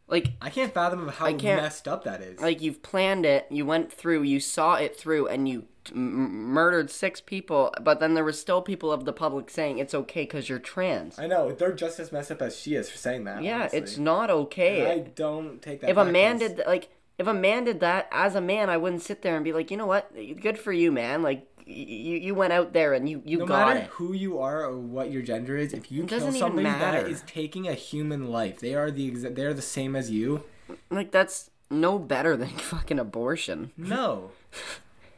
Like 0.07 0.33
I 0.41 0.49
can't 0.49 0.73
fathom 0.73 1.07
how 1.07 1.25
I 1.25 1.33
can't- 1.33 1.61
messed 1.61 1.87
up 1.87 2.03
that 2.03 2.21
is. 2.21 2.39
like 2.39 2.61
you've 2.61 2.83
planned 2.83 3.25
it, 3.25 3.47
you 3.49 3.65
went 3.65 3.91
through, 3.91 4.21
you 4.23 4.39
saw 4.39 4.75
it 4.75 4.95
through, 4.95 5.27
and 5.27 5.49
you 5.49 5.65
m- 5.91 6.51
murdered 6.53 6.91
six 6.91 7.19
people. 7.21 7.73
But 7.81 7.99
then 7.99 8.13
there 8.13 8.23
was 8.23 8.39
still 8.39 8.61
people 8.61 8.91
of 8.91 9.05
the 9.05 9.13
public 9.13 9.49
saying 9.49 9.79
it's 9.79 9.95
okay 9.95 10.21
because 10.23 10.47
you're 10.47 10.59
trans. 10.59 11.17
I 11.17 11.25
know 11.25 11.51
they're 11.51 11.73
just 11.73 11.99
as 11.99 12.11
messed 12.11 12.31
up 12.31 12.41
as 12.43 12.55
she 12.55 12.75
is 12.75 12.89
for 12.89 12.97
saying 12.99 13.23
that. 13.23 13.41
yeah, 13.41 13.61
honestly. 13.61 13.79
it's 13.79 13.97
not 13.97 14.29
okay. 14.29 14.91
I 14.91 14.99
don't 14.99 15.59
take 15.61 15.81
that. 15.81 15.89
if 15.89 15.97
a 15.97 16.03
back, 16.03 16.13
man 16.13 16.39
'cause- 16.39 16.53
did 16.53 16.67
like 16.67 16.89
if 17.17 17.25
a 17.27 17.33
man 17.33 17.63
did 17.63 17.79
that 17.79 18.07
as 18.11 18.35
a 18.35 18.41
man, 18.41 18.69
I 18.69 18.77
wouldn't 18.77 19.01
sit 19.01 19.21
there 19.23 19.35
and 19.35 19.43
be 19.45 19.53
like, 19.53 19.71
you 19.71 19.77
know 19.77 19.87
what, 19.87 20.11
good 20.41 20.59
for 20.59 20.73
you, 20.73 20.91
man. 20.91 21.23
Like 21.23 21.47
you 21.65 22.17
you 22.17 22.35
went 22.35 22.53
out 22.53 22.73
there 22.73 22.93
and 22.93 23.09
you 23.09 23.21
you 23.25 23.39
no 23.39 23.45
got 23.47 23.67
matter 23.67 23.79
it. 23.85 23.89
who 23.91 24.13
you 24.13 24.39
are 24.39 24.63
or 24.65 24.77
what 24.77 25.11
your 25.11 25.21
gender 25.21 25.57
is, 25.57 25.73
if 25.73 25.91
you 25.91 26.03
It 26.03 26.09
kill 26.09 26.31
somebody 26.31 26.63
that 26.65 27.07
is 27.07 27.23
taking 27.27 27.67
a 27.67 27.73
human 27.73 28.29
life, 28.31 28.59
they 28.59 28.75
are 28.75 28.91
the 28.91 29.09
exa- 29.11 29.35
they're 29.35 29.53
the 29.53 29.61
same 29.61 29.95
as 29.95 30.11
you. 30.11 30.43
Like 30.89 31.11
that's 31.11 31.49
no 31.69 31.97
better 31.99 32.37
than 32.37 32.49
fucking 32.57 32.99
abortion. 32.99 33.71
No, 33.77 34.31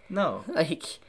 no. 0.09 0.43
like 0.47 0.99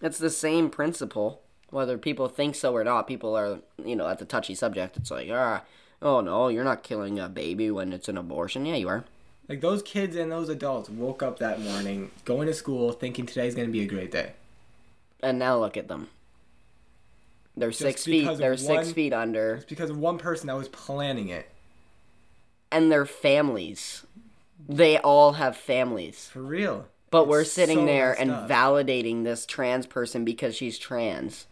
it's 0.00 0.18
the 0.18 0.30
same 0.30 0.70
principle 0.70 1.42
whether 1.70 1.98
people 1.98 2.28
think 2.28 2.54
so 2.54 2.72
or 2.74 2.82
not 2.84 3.06
people 3.06 3.36
are 3.36 3.58
you 3.84 3.94
know 3.94 4.08
at 4.08 4.18
the 4.18 4.24
touchy 4.24 4.54
subject 4.54 4.96
it's 4.96 5.10
like 5.10 5.28
ah 5.30 5.62
oh 6.00 6.20
no 6.22 6.48
you're 6.48 6.64
not 6.64 6.82
killing 6.82 7.18
a 7.18 7.28
baby 7.28 7.70
when 7.70 7.92
it's 7.92 8.08
an 8.08 8.16
abortion 8.16 8.64
yeah 8.64 8.76
you 8.76 8.88
are 8.88 9.04
Like 9.48 9.60
those 9.60 9.82
kids 9.82 10.16
and 10.16 10.30
those 10.32 10.48
adults 10.48 10.88
woke 10.88 11.22
up 11.22 11.38
that 11.40 11.60
morning, 11.60 12.10
going 12.24 12.46
to 12.46 12.54
school, 12.54 12.92
thinking 12.92 13.26
today's 13.26 13.54
gonna 13.54 13.68
be 13.68 13.82
a 13.82 13.86
great 13.86 14.10
day. 14.10 14.32
And 15.22 15.38
now 15.38 15.58
look 15.58 15.76
at 15.76 15.88
them. 15.88 16.08
They're 17.56 17.70
Just 17.70 17.80
six 17.80 18.04
feet. 18.04 18.38
They're 18.38 18.56
six 18.56 18.92
feet 18.92 19.12
under, 19.12 19.56
It's 19.56 19.64
because 19.64 19.90
of 19.90 19.98
one 19.98 20.18
person 20.18 20.46
that 20.46 20.56
was 20.56 20.68
planning 20.68 21.28
it. 21.28 21.50
and 22.70 22.90
their 22.92 23.06
families. 23.06 24.04
They 24.68 24.98
all 24.98 25.32
have 25.32 25.56
families. 25.56 26.28
For 26.32 26.42
real. 26.42 26.86
But 27.10 27.26
we're 27.26 27.44
sitting 27.44 27.78
so 27.78 27.86
there 27.86 28.12
and 28.12 28.30
up. 28.30 28.48
validating 28.48 29.24
this 29.24 29.46
trans 29.46 29.86
person 29.86 30.24
because 30.24 30.54
she's 30.54 30.78
trans. 30.78 31.46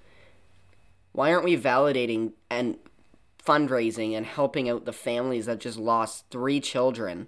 Why 1.13 1.33
aren't 1.33 1.45
we 1.45 1.57
validating 1.57 2.33
and 2.51 2.77
fundraising 3.45 4.13
and 4.17 4.27
helping 4.27 4.69
out 4.69 4.85
the 4.85 4.93
families 4.93 5.47
that 5.47 5.59
just 5.61 5.79
lost 5.79 6.27
three 6.31 6.61
children? 6.61 7.27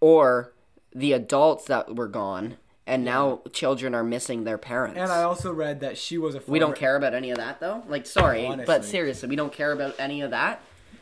Or 0.00 0.52
the 0.94 1.12
adults 1.12 1.66
that 1.66 1.94
were 1.94 2.08
gone 2.08 2.56
and 2.86 3.04
now 3.04 3.40
children 3.52 3.94
are 3.94 4.02
missing 4.04 4.44
their 4.44 4.58
parents. 4.58 4.98
And 4.98 5.10
I 5.12 5.22
also 5.22 5.52
read 5.52 5.80
that 5.80 5.96
she 5.98 6.18
was 6.18 6.34
a. 6.34 6.42
we 6.46 6.58
don't 6.58 6.76
care 6.76 6.96
about 6.96 7.14
any 7.14 7.30
of 7.30 7.36
that 7.38 7.60
though. 7.60 7.82
Like 7.88 8.06
sorry, 8.06 8.50
but 8.66 8.84
seriously, 8.84 9.28
we 9.28 9.36
don't 9.36 9.52
care 9.52 9.72
about 9.72 9.94
any 9.98 10.22
of 10.22 10.30
that. 10.30 10.60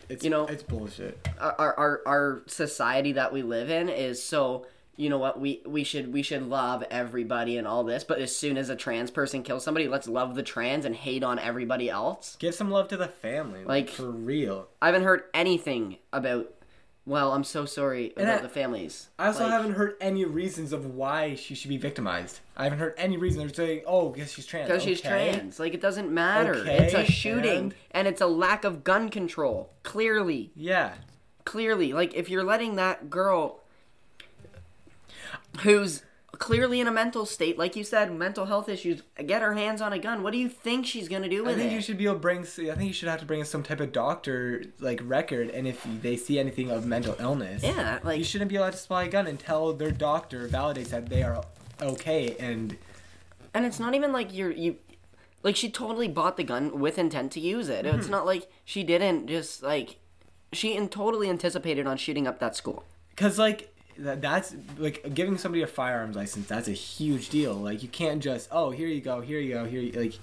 It's, 0.09 0.25
you 0.25 0.31
know- 0.31 0.47
it's 0.47 0.63
bullshit. 0.63 1.29
our 1.39 1.75
our 1.79 2.01
our 2.07 2.43
society 2.47 3.13
that 3.13 3.33
we 3.33 3.43
live 3.43 3.69
in 3.71 3.89
is 3.89 4.23
so 4.23 4.67
you 4.97 5.09
know 5.11 5.19
what 5.19 5.39
we 5.39 5.61
we 5.67 5.85
should 5.85 6.13
we 6.13 6.23
should 6.23 6.43
love 6.43 6.83
everybody 6.91 7.57
and 7.57 7.69
all 7.69 7.85
this 7.85 8.03
but 8.05 8.19
as 8.19 8.35
soon 8.35 8.57
as 8.59 8.69
a 8.69 8.75
trans 8.75 9.11
person 9.13 9.43
kills 9.45 9.63
somebody 9.63 9.87
let's 9.87 10.09
love 10.09 10.35
the 10.35 10.43
trans 10.43 10.85
and 10.85 10.97
hate 10.97 11.23
on 11.23 11.39
everybody 11.39 11.89
else 11.89 12.37
Give 12.41 12.53
some 12.55 12.71
love 12.71 12.89
to 12.89 12.97
the 12.97 13.07
family, 13.07 13.61
like, 13.61 13.69
Like- 13.87 13.91
for 13.91 14.11
real. 14.11 14.67
i 14.83 14.87
haven't 14.87 15.05
heard 15.05 15.23
anything 15.35 15.99
about 16.13 16.51
well 17.09 17.33
i'm 17.33 17.43
so 17.45 17.65
sorry 17.65 18.13
And 18.17 18.29
about 18.29 18.41
I- 18.41 18.43
the 18.43 18.49
families 18.49 19.09
I 19.19 19.27
also 19.29 19.45
Like, 19.45 19.53
haven't 19.53 19.73
heard 19.73 19.95
any 20.01 20.25
reasons 20.25 20.73
of 20.73 20.95
why 20.95 21.35
she 21.35 21.55
should 21.57 21.71
be 21.71 21.77
victimized. 21.77 22.39
I 22.57 22.65
haven't 22.65 22.79
heard 22.81 22.95
any 22.99 23.17
reason. 23.17 23.41
They're 23.41 23.53
saying, 23.55 23.83
"Oh, 23.87 24.11
guess 24.11 24.31
she's 24.33 24.47
trans." 24.47 24.69
because 24.69 24.83
she's 24.85 25.01
trans 25.01 25.59
like 25.59 25.75
it 25.75 25.81
doesn't 25.81 26.11
matter 26.13 26.55
Okay, 26.55 26.85
it's 26.85 26.95
a 26.95 27.05
shooting 27.05 27.59
and? 27.59 27.75
and 27.93 28.09
it's 28.09 28.21
a 28.21 28.27
lack 28.27 28.65
of 28.65 28.85
gun 28.85 29.09
control 29.09 29.71
clearly 29.83 30.51
Yeah, 30.55 30.95
clearly 31.45 31.93
like 31.93 32.15
if 32.15 32.29
you're 32.29 32.45
letting 32.45 32.77
that 32.77 33.09
girl 33.11 33.61
who's 35.63 36.03
clearly 36.33 36.79
in 36.81 36.87
a 36.87 36.93
mental 36.93 37.25
state 37.25 37.59
like 37.59 37.75
you 37.75 37.83
said 37.83 38.13
mental 38.13 38.45
health 38.45 38.69
issues 38.69 39.03
get 39.27 39.41
her 39.41 39.55
hands 39.55 39.81
on 39.81 39.93
a 39.93 39.99
gun 39.99 40.23
what 40.23 40.31
do 40.33 40.39
you 40.39 40.49
think 40.49 40.87
she's 40.87 41.09
gonna 41.09 41.29
do 41.29 41.43
with 41.43 41.53
it? 41.53 41.55
I 41.55 41.59
think 41.59 41.73
it 41.73 41.75
you 41.75 41.81
should 41.81 41.97
be 41.99 42.05
able 42.05 42.15
to 42.15 42.21
bring. 42.21 42.41
I 42.41 42.45
think 42.45 42.83
you 42.83 42.93
should 42.93 43.09
have 43.09 43.21
to 43.21 43.27
bring 43.27 43.43
some 43.45 43.63
type 43.63 43.81
of 43.81 43.93
doctor 43.93 44.63
like 44.79 45.01
record, 45.03 45.49
and 45.51 45.67
if 45.67 45.85
they 46.03 46.17
see 46.17 46.39
anything 46.39 46.71
of 46.71 46.85
mental 46.87 47.17
illness, 47.19 47.63
yeah 47.63 47.99
like 48.05 48.19
you 48.19 48.25
shouldn't 48.25 48.51
be 48.51 48.57
allowed 48.57 48.73
to 48.73 48.79
supply 48.79 49.05
a 49.05 49.09
gun 49.09 49.27
until 49.27 49.73
their 49.73 49.91
doctor 49.91 50.47
validates 50.49 50.91
that 50.91 51.09
they 51.09 51.23
are 51.23 51.43
okay. 51.81 52.37
And 52.39 52.77
and 53.55 53.65
it's 53.65 53.81
not 53.81 53.95
even 53.95 54.13
like 54.13 54.33
you're 54.35 54.51
you 54.51 54.77
like 55.43 55.57
she 55.57 55.71
totally 55.71 56.09
bought 56.09 56.37
the 56.37 56.45
gun 56.45 56.79
with 56.79 56.99
intent 56.99 57.33
to 57.33 57.41
use 57.41 57.69
it 57.69 57.85
Mm-hmm. 57.85 57.99
it's 57.99 58.09
not 58.09 58.27
like 58.27 58.51
she 58.65 58.83
didn't 58.83 59.27
just 59.29 59.63
like 59.63 59.97
she 60.53 60.75
in 60.77 60.89
totally 60.89 61.31
anticipated 61.31 61.87
on 61.87 61.97
shooting 61.97 62.27
up 62.27 62.39
that 62.41 62.55
school 62.55 62.85
Cause 63.17 63.39
like 63.39 63.75
that, 63.99 64.21
that's 64.23 64.55
like 64.79 65.13
giving 65.15 65.37
somebody 65.39 65.63
a 65.63 65.67
firearms 65.67 66.17
license. 66.17 66.47
That's 66.47 66.69
a 66.69 66.73
huge 66.73 67.29
deal. 67.31 67.55
Like 67.55 67.83
you 67.83 67.89
can't 67.89 68.23
just 68.23 68.49
oh 68.53 68.71
here 68.71 68.89
you 68.89 69.01
go 69.01 69.21
here 69.21 69.41
you 69.41 69.55
go 69.55 69.65
here 69.65 69.81
you, 69.81 69.93
like. 69.93 70.19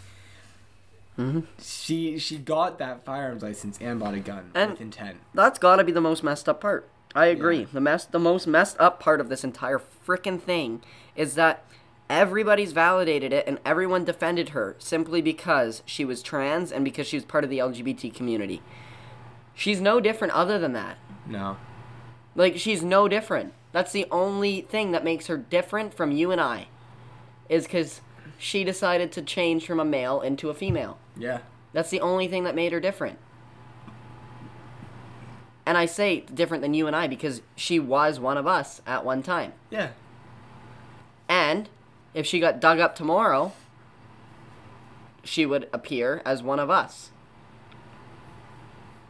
Mhm. 1.18 1.46
She 1.62 2.18
she 2.20 2.38
got 2.38 2.78
that 2.80 3.06
firearms 3.06 3.42
license 3.42 3.78
and 3.80 4.00
bought 4.00 4.14
a 4.16 4.20
gun 4.20 4.52
And- 4.54 4.72
with 4.72 4.82
intent. 4.82 5.18
That's 5.34 5.58
got 5.60 5.78
to 5.78 5.84
be 5.86 5.94
the 5.94 6.02
most 6.02 6.24
messed 6.24 6.50
up 6.50 6.60
part. 6.60 6.90
I 7.16 7.28
agree. 7.28 7.60
Yeah. 7.62 7.66
The 7.72 7.80
mess, 7.80 8.04
the 8.06 8.20
most 8.20 8.46
messed 8.48 8.76
up 8.82 9.00
part 9.00 9.22
of 9.22 9.30
this 9.30 9.46
entire 9.46 9.80
freaking 9.80 10.42
thing 10.42 10.82
is 11.16 11.36
that 11.36 11.64
everybody's 12.10 12.74
validated 12.74 13.32
it 13.32 13.48
and 13.48 13.60
everyone 13.66 14.04
defended 14.04 14.50
her 14.50 14.76
simply 14.78 15.22
because 15.22 15.82
she 15.86 16.04
was 16.04 16.22
trans 16.22 16.72
and 16.74 16.84
because 16.84 17.08
she 17.08 17.16
was 17.16 17.24
part 17.24 17.46
of 17.46 17.50
the 17.50 17.60
LGBT 17.60 18.14
community. 18.14 18.62
She's 19.54 19.80
no 19.80 20.02
different 20.02 20.34
other 20.34 20.60
than 20.60 20.74
that. 20.74 20.98
No. 21.26 21.56
Like 22.36 22.58
she's 22.58 22.84
no 22.84 23.08
different. 23.08 23.54
That's 23.76 23.92
the 23.92 24.08
only 24.10 24.62
thing 24.62 24.92
that 24.94 25.04
makes 25.04 25.28
her 25.28 25.36
different 25.36 25.94
from 25.94 26.14
you 26.14 26.32
and 26.32 26.40
I. 26.40 26.68
Is 27.50 27.66
because 27.66 28.00
she 28.38 28.64
decided 28.64 29.12
to 29.12 29.22
change 29.22 29.68
from 29.68 29.82
a 29.82 29.84
male 29.84 30.22
into 30.22 30.50
a 30.50 30.54
female. 30.54 30.98
Yeah. 31.18 31.40
That's 31.74 31.90
the 31.90 32.00
only 32.00 32.30
thing 32.30 32.46
that 32.46 32.56
made 32.56 32.72
her 32.72 32.80
different. 32.80 33.20
And 35.66 35.78
I 35.78 35.88
say 35.88 36.22
different 36.22 36.62
than 36.62 36.74
you 36.74 36.88
and 36.88 36.96
I 36.96 37.08
because 37.08 37.42
she 37.58 37.78
was 37.78 38.18
one 38.18 38.38
of 38.38 38.48
us 38.48 38.82
at 38.88 39.04
one 39.04 39.22
time. 39.22 39.52
Yeah. 39.70 39.90
And 41.28 41.68
if 42.14 42.26
she 42.26 42.40
got 42.40 42.62
dug 42.62 42.80
up 42.80 42.96
tomorrow, 42.96 43.52
she 45.22 45.46
would 45.46 45.68
appear 45.74 46.22
as 46.24 46.42
one 46.42 46.60
of 46.60 46.70
us. 46.70 47.12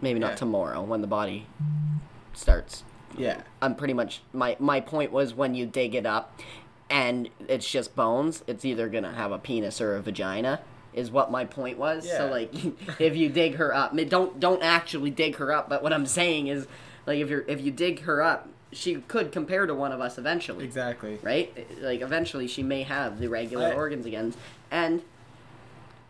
Maybe 0.01 0.17
not 0.17 0.37
tomorrow 0.37 0.81
when 0.81 1.01
the 1.01 1.07
body 1.07 1.45
starts. 2.33 2.83
Yeah. 3.17 3.41
I'm 3.61 3.75
pretty 3.75 3.93
much 3.93 4.21
my 4.33 4.55
my 4.59 4.79
point 4.79 5.11
was 5.11 5.33
when 5.33 5.55
you 5.55 5.65
dig 5.65 5.95
it 5.95 6.05
up 6.05 6.39
and 6.89 7.29
it's 7.47 7.69
just 7.69 7.95
bones, 7.95 8.43
it's 8.47 8.63
either 8.65 8.87
going 8.89 9.03
to 9.03 9.11
have 9.11 9.31
a 9.31 9.39
penis 9.39 9.81
or 9.81 9.95
a 9.95 10.01
vagina 10.01 10.61
is 10.93 11.11
what 11.11 11.29
my 11.31 11.45
point 11.45 11.77
was. 11.77 12.07
So 12.09 12.27
like 12.27 12.53
if 12.99 13.15
you 13.15 13.29
dig 13.29 13.55
her 13.55 13.73
up, 13.73 13.95
don't 14.09 14.39
don't 14.39 14.63
actually 14.63 15.11
dig 15.11 15.35
her 15.37 15.51
up, 15.51 15.69
but 15.69 15.83
what 15.83 15.93
I'm 15.93 16.05
saying 16.05 16.47
is 16.47 16.67
like 17.05 17.19
if 17.19 17.29
you're 17.29 17.45
if 17.47 17.61
you 17.61 17.71
dig 17.71 18.01
her 18.01 18.21
up, 18.21 18.49
she 18.71 18.95
could 18.95 19.31
compare 19.31 19.65
to 19.65 19.73
one 19.73 19.91
of 19.91 20.01
us 20.01 20.17
eventually 20.17 20.65
Exactly. 20.65 21.19
right? 21.21 21.67
Like 21.81 22.01
eventually 22.01 22.47
she 22.47 22.63
may 22.63 22.83
have 22.83 23.19
the 23.19 23.29
regular 23.29 23.67
I- 23.67 23.73
organs 23.73 24.05
again. 24.05 24.33
And 24.71 25.01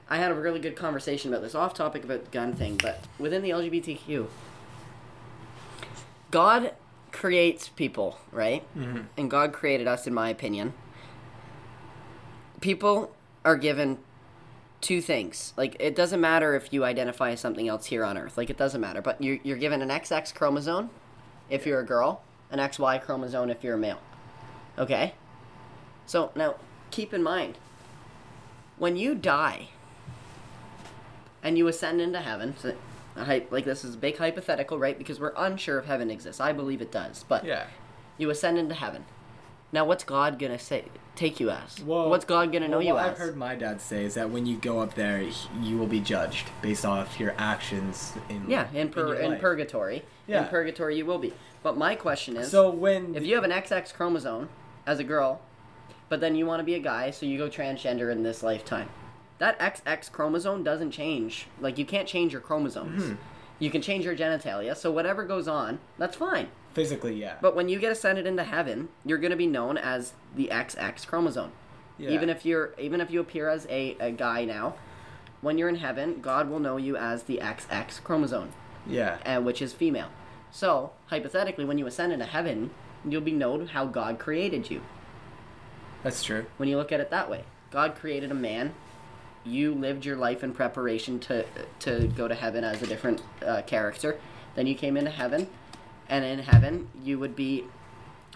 I 0.10 0.18
had 0.18 0.32
a 0.32 0.36
really 0.36 0.60
good 0.60 0.76
conversation 0.76 1.34
about 1.34 1.42
this 1.42 1.56
off 1.56 1.74
topic 1.74 2.04
about 2.04 2.26
the 2.26 2.32
gun 2.32 2.54
thing, 2.54 2.78
but 2.78 3.04
within 3.18 3.42
the 3.42 3.50
LGBTQ, 3.50 4.28
God 6.30 6.74
creates 7.16 7.70
people, 7.70 8.20
right? 8.32 8.64
Mm-hmm. 8.78 9.04
And 9.18 9.32
God 9.32 9.54
created 9.54 9.88
us, 9.88 10.06
in 10.06 10.14
my 10.14 10.30
opinion. 10.30 10.74
People 12.60 13.16
are 13.46 13.56
given 13.56 14.00
two 14.82 15.00
things. 15.02 15.54
Like 15.56 15.78
it 15.80 15.96
doesn't 15.96 16.20
matter 16.20 16.56
if 16.56 16.74
you 16.74 16.84
identify 16.84 17.32
as 17.32 17.40
something 17.40 17.70
else 17.70 17.86
here 17.86 18.04
on 18.04 18.18
Earth. 18.18 18.38
Like 18.38 18.50
it 18.50 18.58
doesn't 18.58 18.82
matter. 18.82 19.02
But 19.02 19.22
you're 19.22 19.40
you're 19.44 19.58
given 19.58 19.82
an 19.82 19.90
XX 19.90 20.34
chromosome 20.36 20.90
if 21.50 21.66
you're 21.66 21.80
a 21.80 21.86
girl, 21.86 22.22
an 22.52 22.60
XY 22.60 23.02
chromosome 23.02 23.50
if 23.50 23.64
you're 23.64 23.76
a 23.76 23.80
male. 23.80 24.02
Okay? 24.78 25.14
So 26.06 26.32
now 26.36 26.56
keep 26.92 27.14
in 27.14 27.24
mind 27.24 27.58
when 28.78 28.98
you 28.98 29.16
die 29.16 29.70
and 31.42 31.58
you 31.58 31.68
ascend 31.68 32.02
into 32.02 32.20
heaven, 32.20 32.56
so, 32.60 32.76
hy- 33.16 33.46
like 33.52 33.66
this 33.66 33.84
is 33.86 33.96
a 33.96 33.98
big 33.98 34.18
hypothetical, 34.18 34.78
right? 34.80 34.98
Because 34.98 35.20
we're 35.20 35.34
unsure 35.38 35.80
if 35.80 35.86
heaven 35.86 36.10
exists. 36.12 36.42
I 36.42 36.52
believe 36.54 36.82
it 36.82 36.92
does, 36.92 37.24
but 37.28 37.44
Yeah. 37.46 37.66
you 38.18 38.30
ascend 38.30 38.58
into 38.58 38.76
heaven. 38.76 39.06
Now, 39.72 39.84
what's 39.86 40.04
God 40.04 40.40
gonna 40.40 40.60
say? 40.60 40.86
Take 41.16 41.40
you 41.40 41.50
as? 41.50 41.82
Well, 41.84 42.10
what's 42.10 42.26
God 42.26 42.52
gonna 42.52 42.68
know 42.68 42.78
well, 42.78 42.86
you 42.88 42.94
what 42.94 43.06
as? 43.06 43.12
I've 43.12 43.18
heard 43.18 43.36
my 43.38 43.56
dad 43.56 43.82
say 43.82 44.04
is 44.06 44.14
that 44.16 44.30
when 44.30 44.46
you 44.46 44.58
go 44.58 44.80
up 44.80 44.94
there, 44.96 45.22
you 45.62 45.78
will 45.78 45.88
be 45.88 46.00
judged 46.00 46.48
based 46.62 46.86
off 46.86 47.20
your 47.20 47.34
actions 47.38 48.14
in 48.30 48.46
yeah, 48.50 48.68
in 48.74 48.90
pur- 48.90 49.16
in 49.16 49.32
life. 49.32 49.42
purgatory. 49.42 50.04
In 50.28 50.46
purgatory, 50.46 50.98
you 50.98 51.06
will 51.06 51.20
be. 51.20 51.34
But 51.64 51.78
my 51.78 51.96
question 51.96 52.36
is, 52.38 52.50
So 52.52 52.70
when 52.70 53.16
if 53.16 53.26
you 53.26 53.36
have 53.36 53.44
an 53.44 53.52
XX 53.52 53.94
chromosome 53.94 54.50
as 54.86 55.00
a 55.00 55.04
girl, 55.04 55.42
but 56.10 56.20
then 56.22 56.36
you 56.36 56.46
want 56.46 56.60
to 56.60 56.64
be 56.64 56.76
a 56.76 56.80
guy, 56.80 57.12
so 57.12 57.26
you 57.26 57.38
go 57.38 57.50
transgender 57.50 58.12
in 58.12 58.24
this 58.24 58.44
lifetime, 58.44 58.90
that 59.40 59.60
XX 59.60 60.12
chromosome 60.12 60.64
doesn't 60.64 60.92
change. 60.92 61.48
Like 61.60 61.78
you 61.78 61.86
can't 61.86 62.08
change 62.08 62.32
your 62.32 62.42
chromosomes. 62.42 63.04
Mm-hmm. 63.04 63.16
You 63.60 63.70
can 63.72 63.82
change 63.82 64.04
your 64.04 64.16
genitalia, 64.16 64.76
so 64.76 64.92
whatever 64.92 65.24
goes 65.24 65.48
on, 65.48 65.80
that's 65.98 66.18
fine. 66.18 66.50
physically, 66.74 67.16
yeah, 67.16 67.36
But 67.42 67.56
when 67.56 67.70
you 67.70 67.80
get 67.80 67.92
ascended 67.92 68.28
into 68.28 68.44
heaven, 68.44 68.90
you're 69.06 69.18
going 69.18 69.32
to 69.32 69.38
be 69.38 69.48
known 69.48 69.78
as 69.78 70.12
the 70.36 70.50
XX 70.52 71.08
chromosome. 71.08 71.52
yeah. 71.98 72.10
Even 72.10 72.30
if 72.30 72.46
you're 72.46 72.74
even 72.78 73.00
if 73.00 73.10
you 73.12 73.22
appear 73.22 73.48
as 73.50 73.66
a, 73.70 73.96
a 74.02 74.12
guy 74.12 74.44
now, 74.44 74.76
when 75.40 75.58
you're 75.58 75.70
in 75.70 75.76
heaven, 75.78 76.20
God 76.22 76.50
will 76.50 76.60
know 76.60 76.76
you 76.76 76.98
as 76.98 77.24
the 77.24 77.38
XX 77.42 78.04
chromosome, 78.04 78.50
yeah, 78.86 79.20
and 79.26 79.46
which 79.46 79.62
is 79.62 79.72
female. 79.74 80.10
So 80.52 80.92
hypothetically, 81.08 81.64
when 81.64 81.78
you 81.78 81.88
ascend 81.88 82.12
into 82.12 82.26
heaven, 82.26 82.72
you'll 83.08 83.22
be 83.22 83.32
known 83.32 83.68
how 83.68 83.86
God 83.86 84.20
created 84.20 84.70
you. 84.70 84.82
that's 86.04 86.24
true. 86.24 86.46
When 86.58 86.68
you 86.68 86.76
look 86.78 86.92
at 86.92 87.00
it 87.00 87.10
that 87.12 87.30
way, 87.30 87.46
God 87.72 87.96
created 87.96 88.32
a 88.32 88.36
man. 88.36 88.74
You 89.46 89.74
lived 89.76 90.06
your 90.06 90.16
life 90.18 90.44
in 90.44 90.54
preparation 90.54 91.20
to 91.22 91.46
to 91.80 92.08
go 92.16 92.28
to 92.28 92.36
heaven 92.36 92.64
as 92.64 92.82
a 92.82 92.88
different 92.88 93.22
uh, 93.46 93.62
character. 93.64 94.20
Then 94.56 94.68
you 94.68 94.76
came 94.76 94.98
into 94.98 95.12
heaven, 95.12 95.48
and 96.10 96.26
in 96.26 96.40
heaven 96.40 96.90
you 97.04 97.20
would 97.20 97.36
be, 97.36 97.66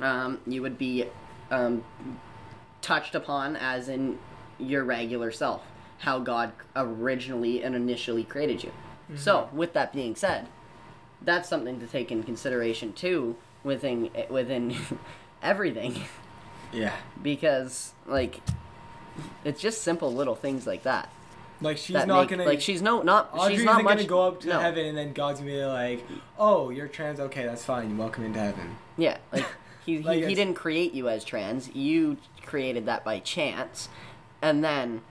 um, 0.01 0.39
you 0.45 0.61
would 0.61 0.77
be, 0.77 1.05
um, 1.49 1.83
touched 2.81 3.15
upon 3.15 3.55
as 3.55 3.89
in 3.89 4.17
your 4.59 4.83
regular 4.83 5.31
self, 5.31 5.63
how 5.99 6.19
God 6.19 6.51
originally 6.75 7.63
and 7.63 7.75
initially 7.75 8.23
created 8.23 8.63
you. 8.63 8.71
So, 9.15 9.49
with 9.51 9.73
that 9.73 9.91
being 9.91 10.15
said, 10.15 10.47
that's 11.21 11.49
something 11.49 11.79
to 11.79 11.87
take 11.87 12.11
in 12.11 12.21
consideration 12.23 12.93
too 12.93 13.35
within 13.63 14.09
within 14.29 14.75
everything 15.41 16.03
Yeah. 16.71 16.95
because 17.21 17.93
like 18.05 18.39
it's 19.43 19.61
just 19.61 19.81
simple 19.81 20.13
little 20.13 20.35
things 20.35 20.65
like 20.67 20.83
that. 20.83 21.09
Like 21.61 21.77
she's 21.77 21.93
that 21.93 22.07
not 22.07 22.21
make, 22.21 22.29
gonna 22.29 22.45
like 22.45 22.61
she's 22.61 22.81
no 22.81 23.01
not 23.01 23.31
Audrey 23.33 23.55
she's 23.55 23.63
isn't 23.65 23.83
much 23.83 23.97
gonna 23.97 24.03
go 24.05 24.21
up 24.27 24.39
to 24.41 24.47
no. 24.47 24.59
heaven 24.59 24.85
and 24.85 24.97
then 24.97 25.11
God's 25.13 25.39
gonna 25.41 25.51
be 25.51 25.65
like, 25.65 26.05
"Oh, 26.37 26.69
you're 26.69 26.87
trans. 26.87 27.19
Okay, 27.19 27.45
that's 27.45 27.65
fine. 27.65 27.89
You're 27.89 27.99
welcome 27.99 28.23
into 28.23 28.39
heaven." 28.39 28.77
Yeah, 28.97 29.17
like 29.33 29.45
he 29.85 29.99
Like, 29.99 30.19
he, 30.19 30.27
he 30.27 30.35
didn't 30.35 30.53
create 30.53 30.93
you 30.93 31.09
as 31.09 31.25
trans. 31.25 31.73
You 31.75 32.15
created 32.45 32.85
that 32.85 33.03
by 33.03 33.19
chance, 33.19 33.89
and 34.41 34.63
then 34.63 35.01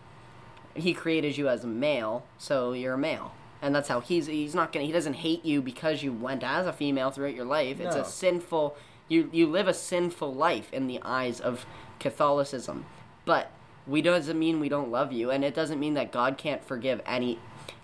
he 0.75 0.95
created 0.95 1.37
you 1.37 1.49
as 1.51 1.65
a 1.65 1.67
male, 1.67 2.25
so 2.39 2.73
you're 2.73 2.95
a 2.95 2.99
male. 2.99 3.33
And 3.61 3.75
that's 3.75 3.89
how 3.89 4.01
he's 4.01 4.27
he's 4.27 4.55
not 4.55 4.73
gonna 4.73 4.87
he 4.87 4.93
doesn't 4.93 5.15
hate 5.15 5.45
you 5.45 5.61
because 5.61 6.03
you 6.03 6.13
went 6.15 6.43
as 6.43 6.67
a 6.67 6.73
female 6.73 7.11
throughout 7.11 7.35
your 7.35 7.45
life. 7.45 7.79
It's 7.79 7.95
No. 7.97 8.03
a 8.03 8.05
sinful 8.07 8.75
you 9.09 9.29
you 9.33 9.47
live 9.49 9.69
a 9.69 9.75
sinful 9.75 10.33
life 10.33 10.73
in 10.73 10.87
the 10.87 11.01
eyes 11.03 11.41
of 11.41 11.67
Catholicism. 11.99 12.87
But 13.27 13.51
we 13.89 14.03
doesn't 14.03 14.39
mean 14.39 14.61
we 14.61 14.69
don't 14.69 14.91
love 14.91 15.13
you 15.13 15.31
and 15.31 15.45
it 15.45 15.55
doesn't 15.55 15.81
mean 15.81 15.95
that 15.95 16.13
God 16.13 16.37
can't 16.39 16.63
forgive 16.65 17.01
any 17.07 17.39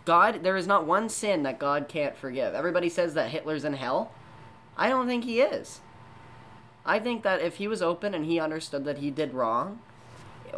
God 0.05 0.43
there 0.43 0.57
is 0.57 0.67
not 0.67 0.87
one 0.87 1.09
sin 1.09 1.45
that 1.45 1.59
God 1.59 1.89
can't 1.89 2.15
forgive. 2.17 2.55
Everybody 2.55 2.89
says 2.91 3.15
that 3.15 3.31
Hitler's 3.31 3.65
in 3.65 3.73
hell. 3.73 4.13
I 4.77 4.89
don't 4.91 5.07
think 5.07 5.25
he 5.25 5.41
is. 5.41 5.81
I 6.85 6.99
think 6.99 7.23
that 7.23 7.41
if 7.41 7.57
he 7.57 7.67
was 7.67 7.81
open 7.81 8.13
and 8.15 8.27
he 8.27 8.39
understood 8.39 8.85
that 8.85 8.99
he 8.99 9.11
did 9.11 9.33
wrong, 9.33 9.79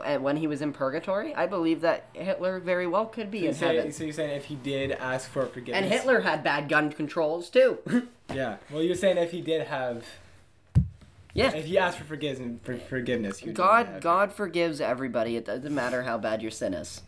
and 0.04 0.22
when 0.24 0.36
he 0.38 0.46
was 0.48 0.60
in 0.60 0.72
purgatory, 0.72 1.32
I 1.34 1.46
believe 1.46 1.80
that 1.82 2.06
Hitler 2.12 2.58
very 2.58 2.86
well 2.88 3.06
could 3.06 3.30
be 3.30 3.42
So, 3.42 3.46
in 3.46 3.54
say, 3.54 3.76
heaven. 3.76 3.92
so 3.92 4.04
you're 4.04 4.12
saying 4.12 4.36
if 4.36 4.46
he 4.46 4.56
did 4.56 4.90
ask 4.92 5.30
for 5.30 5.46
forgiveness, 5.46 5.82
And 5.84 5.92
Hitler 5.92 6.20
had 6.22 6.42
bad 6.42 6.68
gun 6.68 6.90
controls 6.90 7.48
too. 7.48 7.78
Yeah. 8.34 8.56
Well, 8.72 8.82
you're 8.82 8.96
saying 8.96 9.18
if 9.18 9.30
he 9.30 9.40
did 9.40 9.68
have, 9.68 10.04
yeah. 11.36 11.54
if 11.54 11.68
you 11.68 11.78
ask 11.78 11.98
for 11.98 12.04
forgiveness, 12.04 12.58
for 12.62 12.76
forgiveness, 12.76 13.40
God 13.52 14.00
God 14.00 14.32
forgives 14.32 14.80
everybody. 14.80 15.36
It 15.36 15.44
doesn't 15.44 15.74
matter 15.74 16.02
how 16.02 16.18
bad 16.18 16.42
your 16.42 16.50
sin 16.50 16.74
is. 16.74 17.02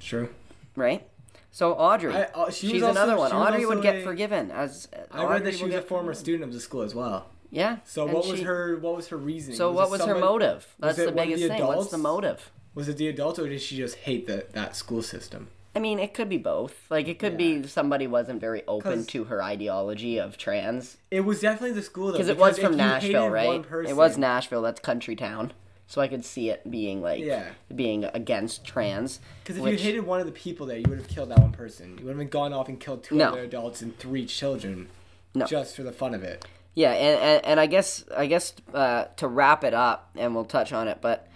True. 0.00 0.28
Right? 0.76 1.06
So 1.50 1.72
Audrey, 1.74 2.14
I- 2.14 2.24
uh, 2.24 2.50
she 2.50 2.68
she's 2.68 2.82
also- 2.82 3.00
another 3.00 3.16
one. 3.18 3.30
she 3.30 3.36
Audrey 3.36 3.66
would 3.66 3.82
get 3.82 3.96
a- 3.96 4.02
forgiven 4.02 4.50
as 4.50 4.88
I 5.10 5.24
read 5.24 5.36
Audrey 5.36 5.50
that 5.50 5.58
she 5.58 5.64
was 5.64 5.74
a 5.74 5.82
former 5.82 6.08
forgiven. 6.12 6.24
student 6.24 6.44
of 6.44 6.52
the 6.52 6.60
school 6.60 6.82
as 6.82 6.94
well. 6.94 7.26
Yeah. 7.50 7.78
So 7.84 8.06
what 8.06 8.26
was 8.28 8.40
her 8.42 8.76
what 8.78 8.94
was 8.96 9.08
her 9.08 9.16
reason? 9.16 9.54
So 9.54 9.72
what 9.72 9.88
it 9.88 9.90
was 9.90 10.04
her 10.04 10.18
motive? 10.18 10.66
That's 10.78 10.98
the 10.98 11.12
biggest 11.12 11.42
the 11.42 11.48
thing. 11.48 11.66
What's 11.66 11.90
the 11.90 11.98
motive? 11.98 12.50
Was 12.74 12.88
it 12.88 12.96
the 12.96 13.08
adults 13.08 13.38
or 13.38 13.48
did 13.48 13.60
she 13.60 13.76
just 13.76 13.96
hate 13.96 14.26
that 14.28 14.52
that 14.52 14.76
school 14.76 15.02
system? 15.02 15.48
I 15.78 15.80
mean, 15.80 16.00
it 16.00 16.12
could 16.12 16.28
be 16.28 16.38
both. 16.38 16.74
Like, 16.90 17.06
it 17.06 17.20
could 17.20 17.36
be 17.36 17.64
somebody 17.68 18.08
wasn't 18.08 18.40
very 18.40 18.64
open 18.66 19.04
to 19.06 19.22
her 19.26 19.40
ideology 19.40 20.18
of 20.18 20.36
trans. 20.36 20.96
It 21.08 21.20
was 21.20 21.38
definitely 21.40 21.70
the 21.76 21.82
school 21.82 22.06
though. 22.06 22.12
Because 22.14 22.28
it 22.28 22.36
was 22.36 22.58
from 22.58 22.76
Nashville, 22.76 23.30
right? 23.30 23.62
person- 23.62 23.88
It 23.88 23.94
was 23.96 24.18
Nashville. 24.18 24.60
That's 24.62 24.80
country 24.80 25.14
town. 25.14 25.52
So 25.86 26.00
I 26.00 26.08
could 26.08 26.24
see 26.24 26.50
it 26.50 26.68
being 26.68 27.00
like 27.00 27.22
Yeah. 27.22 27.44
being 27.72 28.04
against 28.06 28.64
trans. 28.64 29.20
Because 29.44 29.56
if 29.58 29.62
which- 29.62 29.78
you 29.80 29.86
hated 29.86 30.00
one 30.04 30.18
of 30.18 30.26
the 30.26 30.32
people 30.32 30.66
there, 30.66 30.78
you 30.78 30.84
would 30.88 30.98
have 30.98 31.06
killed 31.06 31.28
that 31.28 31.38
one 31.38 31.52
person. 31.52 31.96
You 31.96 32.06
would 32.06 32.18
have 32.18 32.28
gone 32.28 32.52
off 32.52 32.68
and 32.68 32.80
killed 32.80 33.04
two 33.04 33.14
No. 33.14 33.28
other 33.28 33.44
adults 33.44 33.80
and 33.80 33.96
three 34.00 34.26
children. 34.26 34.88
No. 35.32 35.46
Just 35.46 35.76
for 35.76 35.84
the 35.84 35.92
fun 35.92 36.12
of 36.12 36.24
it. 36.24 36.44
Yeah, 36.74 36.90
and, 36.90 37.20
and, 37.20 37.44
and 37.44 37.60
I 37.60 37.66
guess 37.66 38.04
I 38.16 38.26
guess 38.26 38.52
uh, 38.74 39.04
to 39.18 39.28
wrap 39.28 39.62
it 39.62 39.74
up, 39.74 40.10
and 40.16 40.34
we'll 40.34 40.44
touch 40.44 40.72
on 40.72 40.88
it, 40.88 40.98
but 41.00 41.28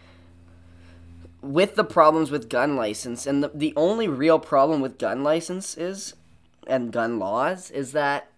with 1.42 1.74
the 1.74 1.84
problems 1.84 2.30
with 2.30 2.48
gun 2.48 2.76
license, 2.76 3.26
and 3.26 3.42
the, 3.42 3.50
the 3.52 3.74
only 3.76 4.08
real 4.08 4.38
problem 4.38 4.80
with 4.80 4.98
gun 4.98 5.22
license 5.22 5.76
is, 5.76 6.14
and 6.66 6.92
gun 6.92 7.18
laws, 7.18 7.70
is 7.70 7.92
that 7.92 8.28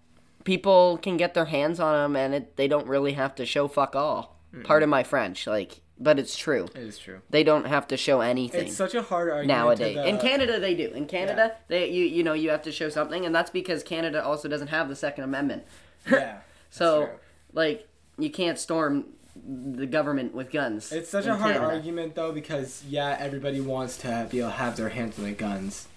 people 0.45 0.99
can 0.99 1.17
get 1.17 1.35
their 1.35 1.45
hands 1.45 1.79
on 1.79 1.95
them, 1.95 2.17
and 2.17 2.35
it, 2.35 2.57
they 2.57 2.67
don't 2.67 2.87
really 2.87 3.13
have 3.13 3.35
to 3.37 3.47
show 3.47 3.69
fuck 3.69 3.95
all. 3.95 4.35
Pardon 4.63 4.89
my 4.89 5.03
French, 5.03 5.49
like, 5.49 5.81
but 5.99 6.17
it's 6.17 6.37
true. 6.37 6.67
It 6.77 6.83
is 6.83 6.97
true. 6.97 7.21
They 7.31 7.43
don't 7.43 7.67
have 7.67 7.89
to 7.89 7.97
show 7.97 8.21
anything. 8.21 8.67
It's 8.69 8.77
such 8.77 8.95
a 8.95 9.03
hard 9.03 9.29
argument. 9.29 9.49
nowadays. 9.49 9.97
The, 9.97 10.09
In 10.09 10.17
uh, 10.17 10.21
Canada, 10.21 10.61
they 10.61 10.75
do. 10.75 10.91
In 10.91 11.07
Canada, 11.07 11.57
they 11.67 11.91
you 11.91 12.05
you 12.05 12.23
know 12.23 12.35
you 12.35 12.51
have 12.51 12.63
to 12.63 12.73
show 12.73 12.89
something, 12.89 13.27
and 13.27 13.35
that's 13.35 13.51
because 13.51 13.83
Canada 13.83 14.25
also 14.25 14.49
doesn't 14.49 14.69
have 14.69 14.89
the 14.89 14.95
Second 14.97 15.25
Amendment. 15.25 15.65
Yeah. 16.11 16.39
So, 16.71 17.07
true. 17.07 17.15
like, 17.53 17.89
you 18.19 18.31
can't 18.31 18.59
storm 18.59 19.05
the 19.37 19.87
government 19.87 20.35
with 20.35 20.51
guns. 20.53 20.93
It's 20.93 21.11
such 21.11 21.27
a 21.27 21.35
hard 21.37 21.55
Canada. 21.57 21.75
argument 21.75 22.15
though 22.15 22.33
because 22.33 22.85
yeah, 22.89 23.17
everybody 23.19 23.61
wants 23.61 23.97
to 23.99 24.29
be 24.31 24.39
able 24.41 24.51
to 24.51 24.55
have 24.57 24.77
their 24.77 24.91
hands 24.91 25.19
on 25.19 25.25
their 25.25 25.35
guns. 25.35 25.89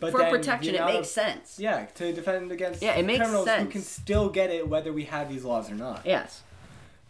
But 0.00 0.12
For 0.12 0.18
then 0.20 0.32
the 0.32 0.38
protection, 0.38 0.74
it 0.74 0.84
makes 0.84 1.10
sense. 1.10 1.58
Yeah, 1.58 1.86
to 1.96 2.12
defend 2.12 2.50
against 2.52 2.82
Yeah, 2.82 2.94
it 2.94 3.04
makes 3.04 3.18
criminals 3.20 3.48
who 3.48 3.66
can 3.66 3.82
still 3.82 4.28
get 4.30 4.50
it 4.50 4.66
whether 4.68 4.92
we 4.92 5.04
have 5.04 5.28
these 5.28 5.44
laws 5.44 5.70
or 5.70 5.74
not. 5.74 6.02
Yes. 6.06 6.42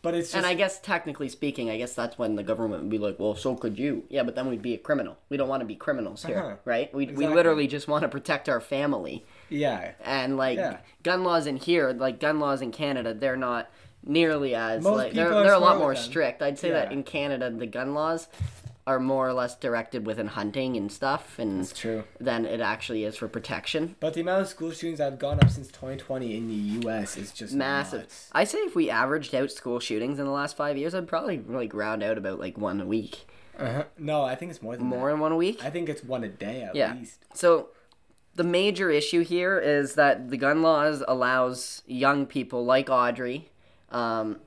But 0.00 0.14
it's 0.14 0.28
just 0.28 0.36
And 0.36 0.46
I 0.46 0.54
guess, 0.54 0.78
technically 0.80 1.28
speaking, 1.28 1.70
I 1.70 1.76
guess 1.76 1.92
that's 1.92 2.16
when 2.18 2.36
the 2.36 2.44
government 2.44 2.82
would 2.82 2.90
be 2.90 2.98
like, 2.98 3.18
well, 3.18 3.34
so 3.34 3.56
could 3.56 3.78
you. 3.78 4.04
Yeah, 4.08 4.22
but 4.22 4.36
then 4.36 4.48
we'd 4.48 4.62
be 4.62 4.74
a 4.74 4.78
criminal. 4.78 5.18
We 5.28 5.36
don't 5.36 5.48
want 5.48 5.60
to 5.60 5.66
be 5.66 5.74
criminals 5.74 6.24
here, 6.24 6.38
Uh-huh. 6.38 6.56
right? 6.64 6.92
We, 6.94 7.06
we 7.06 7.26
literally 7.26 7.66
just 7.66 7.88
want 7.88 8.02
to 8.02 8.08
protect 8.08 8.48
our 8.48 8.60
family. 8.60 9.24
yeah. 9.48 9.92
And, 10.04 10.36
like, 10.36 10.56
Yeah. 10.56 10.78
gun 11.02 11.24
laws 11.24 11.46
in 11.48 11.56
here, 11.56 11.92
like, 11.92 12.20
gun 12.20 12.38
laws 12.38 12.62
in 12.62 12.70
Canada, 12.70 13.12
they're 13.12 13.36
not 13.36 13.70
nearly 14.04 14.54
as, 14.54 14.82
Most 14.82 14.96
like, 14.96 15.12
they're, 15.12 15.30
they're 15.30 15.52
a 15.54 15.58
lot 15.58 15.78
more 15.78 15.94
strict. 15.96 16.42
I'd 16.42 16.58
say 16.58 16.70
that 16.70 16.92
in 16.92 17.02
Canada, 17.02 17.50
the 17.50 17.66
gun 17.66 17.94
laws 17.94 18.28
are 18.86 18.98
more 18.98 19.28
or 19.28 19.34
less 19.34 19.54
directed 19.54 20.06
within 20.06 20.28
hunting 20.28 20.74
and 20.78 20.90
stuff, 20.90 21.38
and 21.38 21.60
It's 21.60 21.78
true. 21.78 22.04
than 22.18 22.46
it 22.46 22.60
actually 22.60 23.04
is 23.04 23.16
for 23.16 23.28
protection. 23.28 23.96
But 24.00 24.14
the 24.14 24.22
amount 24.22 24.40
of 24.42 24.48
school 24.48 24.70
shootings 24.70 24.96
that 24.96 25.10
have 25.10 25.18
gone 25.18 25.38
up 25.42 25.50
since 25.50 25.66
2020 25.68 26.34
in 26.34 26.48
the 26.48 26.54
U.S. 26.86 27.18
is 27.18 27.30
just 27.32 27.52
massive. 27.54 28.00
nuts. 28.00 28.30
I 28.32 28.44
say 28.44 28.58
if 28.60 28.74
we 28.74 28.88
averaged 28.88 29.34
out 29.34 29.50
school 29.52 29.78
shootings 29.78 30.18
in 30.18 30.24
the 30.24 30.30
last 30.30 30.56
five 30.56 30.78
years, 30.78 30.94
I'd 30.94 31.06
probably 31.06 31.38
like 31.38 31.74
round 31.74 32.02
out 32.02 32.16
about 32.16 32.38
like 32.40 32.56
one 32.56 32.80
a 32.80 32.86
week. 32.86 33.26
Uh-huh. 33.58 33.84
No, 33.98 34.22
I 34.22 34.36
think 34.36 34.52
it's 34.52 34.62
more 34.62 34.74
than 34.76 34.86
More 34.86 35.10
than 35.10 35.20
one 35.20 35.32
a 35.32 35.36
week. 35.36 35.62
I 35.62 35.68
think 35.68 35.90
it's 35.90 36.02
one 36.02 36.24
a 36.24 36.28
day 36.28 36.62
at 36.62 36.74
Yeah. 36.74 36.94
least. 36.94 37.26
So 37.34 37.68
the 38.36 38.44
major 38.44 38.88
issue 38.90 39.22
here 39.22 39.58
is 39.58 39.96
that 39.96 40.30
the 40.30 40.36
gun 40.38 40.62
laws 40.62 41.02
allows 41.06 41.82
young 41.86 42.24
people 42.24 42.64
like 42.64 42.88
Audrey 42.88 43.50
um, 43.90 44.38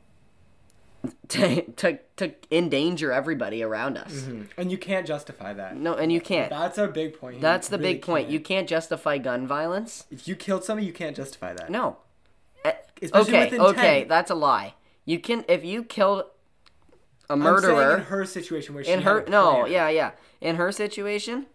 to, 1.30 1.64
to, 1.64 2.00
to 2.18 2.32
endanger 2.52 3.12
everybody 3.12 3.64
around 3.64 3.98
us. 3.98 4.14
Mhm. 4.14 4.48
And 4.58 4.72
you 4.72 4.78
can't 4.78 5.08
justify 5.08 5.54
that. 5.54 5.76
No, 5.76 5.96
and 5.96 6.12
you 6.12 6.22
can't. 6.22 6.50
That's 6.50 6.78
our 6.78 6.88
big 6.88 7.20
point. 7.20 7.36
here. 7.36 7.42
That's 7.42 7.70
You 7.70 7.78
the 7.78 7.82
really 7.82 7.94
big 7.96 8.02
point. 8.04 8.26
can't. 8.26 8.34
You 8.34 8.40
can't 8.40 8.70
justify 8.70 9.18
gun 9.18 9.48
violence. 9.48 10.06
If 10.12 10.28
you 10.28 10.36
killed 10.36 10.64
somebody, 10.64 10.86
you 10.86 10.94
can't 10.94 11.16
justify 11.16 11.54
that. 11.54 11.70
No. 11.70 11.98
Especially 13.02 13.34
okay, 13.36 13.58
okay, 13.60 14.04
that's 14.04 14.30
a 14.30 14.36
lie. 14.36 14.76
You 15.06 15.18
can 15.18 15.44
if 15.48 15.66
you 15.66 15.84
killed 15.84 16.26
a 17.32 17.36
murderer 17.36 17.96
in 17.98 18.04
her 18.04 18.26
situation 18.26 18.76
where 18.76 18.84
she 18.84 18.92
in 18.92 19.02
her 19.02 19.26
no 19.28 19.66
yeah 19.66 19.90
yeah 19.90 20.12
in 20.40 20.58
her 20.58 20.72
situation 20.72 21.48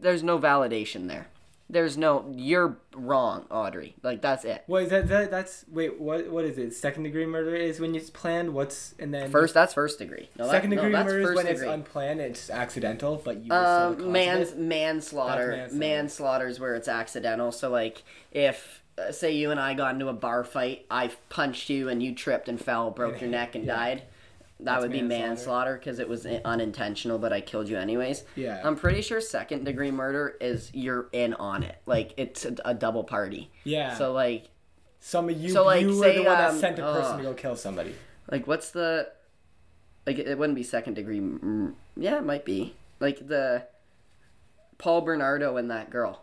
there's 0.00 0.22
no 0.22 0.38
validation 0.38 1.08
there 1.08 1.26
there's 1.70 1.96
no 1.98 2.24
you're 2.34 2.78
wrong 2.94 3.44
audrey 3.50 3.94
like 4.02 4.22
that's 4.22 4.44
it 4.44 4.62
What 4.66 4.84
is 4.84 4.90
that, 4.90 5.08
that? 5.08 5.30
That's 5.30 5.64
wait. 5.70 6.00
What? 6.00 6.28
What 6.30 6.44
is 6.46 6.56
it? 6.58 6.72
Second 6.74 7.02
degree 7.02 7.26
murder 7.26 7.54
is 7.54 7.78
when 7.78 7.94
it's 7.94 8.08
planned. 8.10 8.54
What's 8.54 8.94
and 8.98 9.12
then 9.12 9.30
first 9.30 9.52
that's 9.54 9.74
first 9.74 9.98
degree 9.98 10.28
no, 10.38 10.46
that- 10.46 10.50
Second 10.52 10.70
no, 10.70 10.76
degree 10.76 10.92
that's 10.92 11.06
murder 11.06 11.20
is 11.20 11.26
first 11.28 11.36
when 11.36 11.46
it's 11.46 11.62
unplanned. 11.62 12.20
It's 12.20 12.48
accidental, 12.50 13.20
but 13.22 13.42
you. 13.44 13.52
um 13.52 14.12
mans 14.12 14.54
manslaughter 14.54 15.50
That's 15.56 15.72
manslaughter. 15.72 15.78
manslaughter 15.78 16.46
is 16.48 16.60
where 16.60 16.74
it's 16.74 16.88
accidental 16.88 17.52
so 17.52 17.68
like 17.70 18.02
if 18.32 18.82
uh, 18.98 19.12
say 19.12 19.32
you 19.32 19.50
and 19.50 19.60
i 19.60 19.74
got 19.74 19.94
into 19.94 20.08
a 20.08 20.12
bar 20.12 20.42
fight 20.44 20.86
i 20.90 21.08
punched 21.28 21.70
you 21.70 21.88
and 21.88 22.02
you 22.02 22.14
tripped 22.14 22.48
and 22.48 22.60
fell 22.60 22.90
broke 22.90 23.20
your 23.20 23.30
neck 23.30 23.54
and 23.54 23.64
Yeah. 23.64 23.76
died 23.76 24.02
that 24.60 24.64
That's 24.64 24.82
would 24.82 24.92
be 24.92 25.02
manslaughter. 25.02 25.76
because 25.76 25.98
it 26.00 26.08
was 26.08 26.26
unintentional 26.26 27.18
but 27.18 27.32
i 27.32 27.40
killed 27.40 27.68
you 27.68 27.76
anyways 27.78 28.24
Yeah. 28.34 28.60
i'm 28.64 28.74
pretty 28.76 29.02
sure 29.02 29.20
second 29.20 29.64
degree 29.64 29.90
murder 29.92 30.36
is 30.40 30.70
you're 30.74 31.08
in 31.12 31.34
on 31.34 31.62
it 31.62 31.76
like 31.86 32.12
it's 32.16 32.44
a, 32.44 32.54
a 32.64 32.74
double 32.74 33.04
party 33.04 33.50
Yeah. 33.64 33.94
so 33.96 34.12
like 34.12 34.50
some 35.00 35.28
of 35.28 35.40
you. 35.40 35.50
so, 35.50 35.64
like, 35.64 35.82
you 35.82 35.88
were 35.96 36.02
say, 36.02 36.16
the 36.16 36.24
one 36.24 36.36
that 36.38 36.50
um, 36.50 36.58
sent 36.58 36.78
a 36.80 36.82
person 36.82 37.12
ugh. 37.12 37.18
to 37.18 37.22
go 37.22 37.34
kill 37.34 37.54
somebody. 37.54 37.94
Like, 38.32 38.48
what's 38.48 38.72
the? 38.72 39.08
Like, 40.08 40.18
it 40.18 40.36
wouldn't 40.36 40.56
be 40.56 40.64
second 40.64 40.94
degree. 40.94 41.20
mm, 41.20 41.72
Yeah, 41.96 42.16
it 42.18 42.24
might 42.24 42.44
be. 42.44 42.74
Like 42.98 43.28
the 43.28 43.62
Paul 44.76 45.02
Bernardo 45.02 45.56
and 45.56 45.70
that 45.70 45.90
girl, 45.90 46.22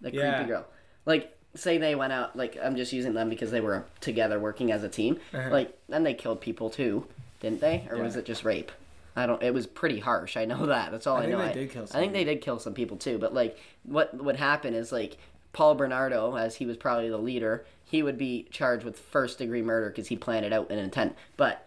the 0.00 0.12
Yeah. 0.12 0.34
creepy 0.38 0.48
girl. 0.48 0.66
Like, 1.06 1.36
say 1.54 1.78
they 1.78 1.94
went 1.94 2.12
out. 2.12 2.34
Like, 2.36 2.58
I'm 2.60 2.74
just 2.74 2.92
using 2.92 3.14
them 3.14 3.28
because 3.28 3.52
they 3.52 3.60
were 3.60 3.84
together 4.00 4.40
working 4.40 4.72
as 4.72 4.82
a 4.82 4.88
team. 4.88 5.18
Uh-huh. 5.32 5.48
Like, 5.50 5.78
then 5.88 6.02
they 6.02 6.14
killed 6.14 6.40
people 6.40 6.68
too, 6.68 7.06
didn't 7.40 7.60
they? 7.60 7.86
Or 7.90 8.02
was 8.02 8.16
it 8.16 8.24
just 8.24 8.44
rape? 8.44 8.72
I 9.14 9.26
don't. 9.26 9.42
It 9.42 9.54
was 9.54 9.66
pretty 9.66 9.98
harsh. 9.98 10.36
I 10.36 10.44
know 10.44 10.66
that. 10.66 10.92
That's 10.92 11.06
all 11.06 11.16
I, 11.16 11.20
I 11.20 11.22
think 11.22 11.32
know. 11.32 11.38
they 11.38 11.50
I, 11.50 11.52
did 11.52 11.70
kill 11.70 11.84
I 11.84 11.98
think 11.98 12.12
they 12.12 12.24
did 12.24 12.42
kill 12.42 12.58
some 12.58 12.74
people 12.74 12.96
too. 12.98 13.18
But 13.18 13.32
like, 13.32 13.58
what 13.84 14.14
would 14.22 14.36
happen 14.36 14.74
is 14.74 14.92
like 14.92 15.16
Paul 15.52 15.74
Bernardo, 15.74 16.36
as 16.36 16.56
he 16.56 16.66
was 16.66 16.76
probably 16.76 17.08
the 17.08 17.16
leader, 17.16 17.64
he 17.84 18.02
would 18.02 18.18
be 18.18 18.46
charged 18.50 18.84
with 18.84 18.98
first 18.98 19.38
degree 19.38 19.62
murder 19.62 19.88
because 19.88 20.08
he 20.08 20.16
planned 20.16 20.44
it 20.44 20.52
out 20.52 20.70
in 20.70 20.78
intent. 20.78 21.16
But 21.38 21.65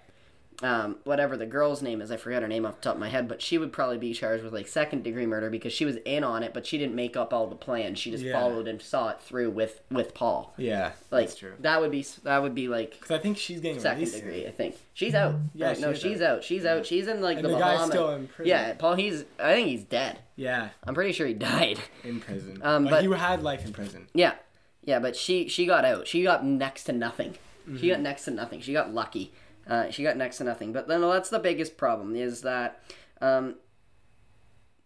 um, 0.61 0.97
whatever 1.05 1.37
the 1.37 1.45
girl's 1.45 1.81
name 1.81 2.01
is, 2.01 2.11
I 2.11 2.17
forget 2.17 2.41
her 2.41 2.47
name 2.49 2.65
off 2.65 2.75
the 2.75 2.81
top 2.81 2.95
of 2.95 2.99
my 2.99 3.07
head, 3.07 3.29
but 3.29 3.41
she 3.41 3.57
would 3.57 3.71
probably 3.71 3.97
be 3.97 4.13
charged 4.13 4.43
with 4.43 4.51
like 4.51 4.67
second 4.67 5.05
degree 5.05 5.25
murder 5.25 5.49
because 5.49 5.71
she 5.71 5.85
was 5.85 5.95
in 6.03 6.21
on 6.21 6.43
it, 6.43 6.53
but 6.53 6.65
she 6.67 6.77
didn't 6.77 6.95
make 6.95 7.15
up 7.15 7.31
all 7.33 7.47
the 7.47 7.55
plans. 7.55 7.97
She 7.97 8.11
just 8.11 8.25
Yeah. 8.25 8.37
followed 8.37 8.67
and 8.67 8.81
saw 8.81 9.07
it 9.09 9.21
through 9.21 9.51
with 9.51 9.79
with 9.89 10.13
Paul. 10.13 10.53
Yeah, 10.57 10.91
Like 11.11 11.27
that's 11.27 11.37
true. 11.39 11.53
that 11.61 11.79
would 11.79 11.91
be 11.91 12.05
that 12.23 12.41
would 12.41 12.53
be 12.55 12.67
like 12.67 12.91
Because 12.91 13.11
I 13.11 13.19
think 13.19 13.37
she's 13.37 13.61
getting 13.61 13.79
second 13.79 13.99
released. 13.99 14.15
degree. 14.15 14.47
I 14.47 14.51
think 14.51 14.75
she's 14.93 15.15
out. 15.15 15.35
Yeah, 15.55 15.71
no, 15.79 15.93
she 15.93 15.95
is 15.95 16.01
she's 16.01 16.21
out. 16.21 16.43
She's 16.43 16.65
out. 16.65 16.85
She's 16.85 17.07
in 17.07 17.21
like 17.21 17.37
And 17.37 17.45
the, 17.45 17.49
the 17.51 17.57
guy's 17.59 17.73
Bahamas. 17.75 17.89
still 17.91 18.09
in 18.11 18.27
prison. 18.27 18.49
Yeah, 18.49 18.73
Paul. 18.73 18.95
He's. 18.95 19.23
I 19.39 19.53
think 19.53 19.67
he's 19.69 19.83
dead. 19.85 20.19
Yeah, 20.35 20.69
I'm 20.85 20.93
pretty 20.93 21.13
sure 21.13 21.25
he 21.25 21.33
died. 21.35 21.79
in 22.03 22.19
prison. 22.19 22.59
Um, 22.65 22.83
but, 22.83 22.89
but- 22.91 23.03
he 23.05 23.11
had 23.13 23.41
life 23.43 23.63
in 23.65 23.71
prison. 23.71 24.07
Yeah, 24.13 24.33
yeah, 24.83 24.99
but 24.99 25.15
she 25.15 25.47
she 25.47 25.65
got 25.65 25.85
out. 25.85 26.05
She 26.05 26.21
got 26.23 26.45
next 26.45 26.83
to 26.85 26.91
nothing. 26.91 27.35
She 27.65 27.71
Mm-hmm. 27.71 27.87
got 27.87 27.99
next 28.01 28.25
to 28.25 28.31
nothing. 28.31 28.59
She 28.59 28.73
got 28.73 28.93
lucky. 28.93 29.31
Uh, 29.69 29.89
she 29.91 30.03
got 30.03 30.17
next 30.17 30.37
to 30.37 30.43
nothing. 30.43 30.73
But 30.73 30.87
then 30.87 31.01
that's 31.01 31.29
the 31.29 31.39
biggest 31.39 31.77
problem 31.77 32.15
is 32.15 32.41
that 32.41 32.81
um, 33.21 33.55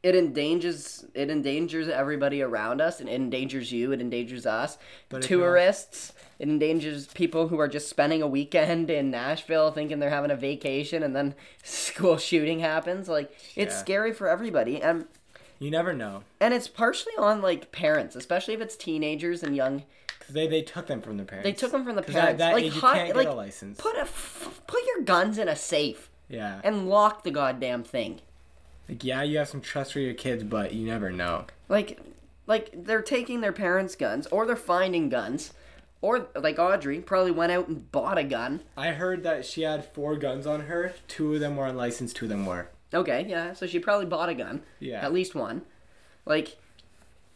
it 0.02 0.16
endangers 0.16 1.06
it 1.14 1.30
endangers 1.30 1.88
everybody 1.88 2.42
around 2.42 2.82
us. 2.82 3.00
And 3.00 3.08
it 3.08 3.14
endangers 3.14 3.72
you. 3.72 3.92
It 3.94 4.02
endangers 4.02 4.46
us. 4.46 4.78
But 5.10 5.22
Tourists. 5.22 6.14
It 6.40 6.50
endangers 6.50 7.08
people 7.08 7.48
who 7.48 7.58
are 7.60 7.70
just 7.70 7.88
spending 7.88 8.22
a 8.22 8.28
weekend 8.28 8.90
in 8.90 9.10
Nashville 9.12 9.72
thinking 9.72 10.00
they're 10.00 10.10
having 10.10 10.32
a 10.32 10.36
vacation, 10.36 11.02
and 11.04 11.16
then 11.16 11.36
school 11.64 12.18
shooting 12.18 12.60
happens. 12.60 13.08
Like 13.08 13.32
it's 13.56 13.74
Yeah. 13.76 13.80
scary 13.80 14.14
for 14.14 14.28
everybody. 14.28 14.82
And 14.82 15.06
You 15.60 15.72
never 15.72 15.94
know. 15.94 16.24
and 16.42 16.54
it's 16.54 16.68
partially 16.68 17.14
on 17.18 17.42
like 17.42 17.72
parents, 17.72 18.18
especially 18.18 18.56
if 18.56 18.60
it's 18.62 18.76
teenagers 18.76 19.42
and 19.44 19.56
young. 19.56 19.84
Because 20.20 20.34
they, 20.36 20.48
they 20.48 20.62
took 20.62 20.88
them 20.88 21.02
from 21.02 21.18
their 21.18 21.26
parents. 21.26 21.46
They 21.46 21.54
took 21.54 21.72
them 21.72 21.86
from 21.86 21.96
the 21.96 22.02
parents. 22.02 22.32
At 22.32 22.38
that 22.40 22.54
like, 22.54 22.64
age, 22.66 22.76
you 22.76 22.82
can't 22.82 23.08
get 23.08 23.16
like, 23.16 23.28
a 23.28 23.34
license. 23.34 23.80
Put 23.80 23.96
a 23.98 24.06
put 24.74 24.86
your 24.88 25.02
guns 25.04 25.38
in 25.38 25.48
a 25.48 25.56
safe 25.56 26.10
yeah. 26.28 26.60
and 26.64 26.90
lock 26.90 27.24
the 27.24 27.32
goddamn 27.32 27.84
thing. 27.84 28.22
Like, 28.90 29.04
yeah, 29.04 29.22
you 29.24 29.38
have 29.38 29.48
some 29.48 29.62
trust 29.62 29.94
for 29.94 30.00
your 30.00 30.14
kids, 30.14 30.44
but 30.44 30.74
you 30.74 30.86
never 30.88 31.12
know. 31.12 31.46
Like, 31.70 32.00
like 32.48 32.72
they're 32.74 33.02
taking 33.02 33.42
their 33.42 33.54
parents' 33.54 33.96
guns, 33.96 34.28
or 34.28 34.46
they're 34.46 34.56
finding 34.56 35.10
guns, 35.10 35.54
or 36.02 36.28
like 36.36 36.60
Audrey 36.60 37.00
probably 37.00 37.32
went 37.32 37.52
out 37.52 37.68
and 37.68 37.90
bought 37.92 38.18
a 38.18 38.24
gun. 38.24 38.62
I 38.76 38.90
heard 38.92 39.24
that 39.24 39.46
she 39.46 39.62
had 39.62 39.86
four 39.86 40.18
guns 40.18 40.46
on 40.46 40.62
her. 40.62 40.94
Two 41.08 41.34
of 41.36 41.40
them 41.40 41.56
were 41.56 41.68
unlicensed, 41.68 42.16
two 42.16 42.26
of 42.26 42.30
them 42.30 42.46
were. 42.46 42.70
Okay, 42.94 43.26
yeah, 43.30 43.54
so 43.54 43.66
she 43.66 43.80
probably 43.80 44.06
bought 44.06 44.30
a 44.30 44.34
gun. 44.36 44.64
Yeah. 44.80 45.02
At 45.06 45.14
least 45.14 45.34
one. 45.36 45.62
Like, 46.26 46.58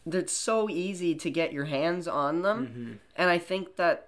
it's 0.06 0.32
so 0.32 0.68
easy 0.68 1.14
to 1.14 1.30
get 1.30 1.52
your 1.52 1.64
hands 1.66 2.06
on 2.06 2.42
them, 2.42 2.66
Mm-hmm. 2.66 2.92
and 3.16 3.30
I 3.30 3.38
think 3.38 3.76
that 3.76 4.07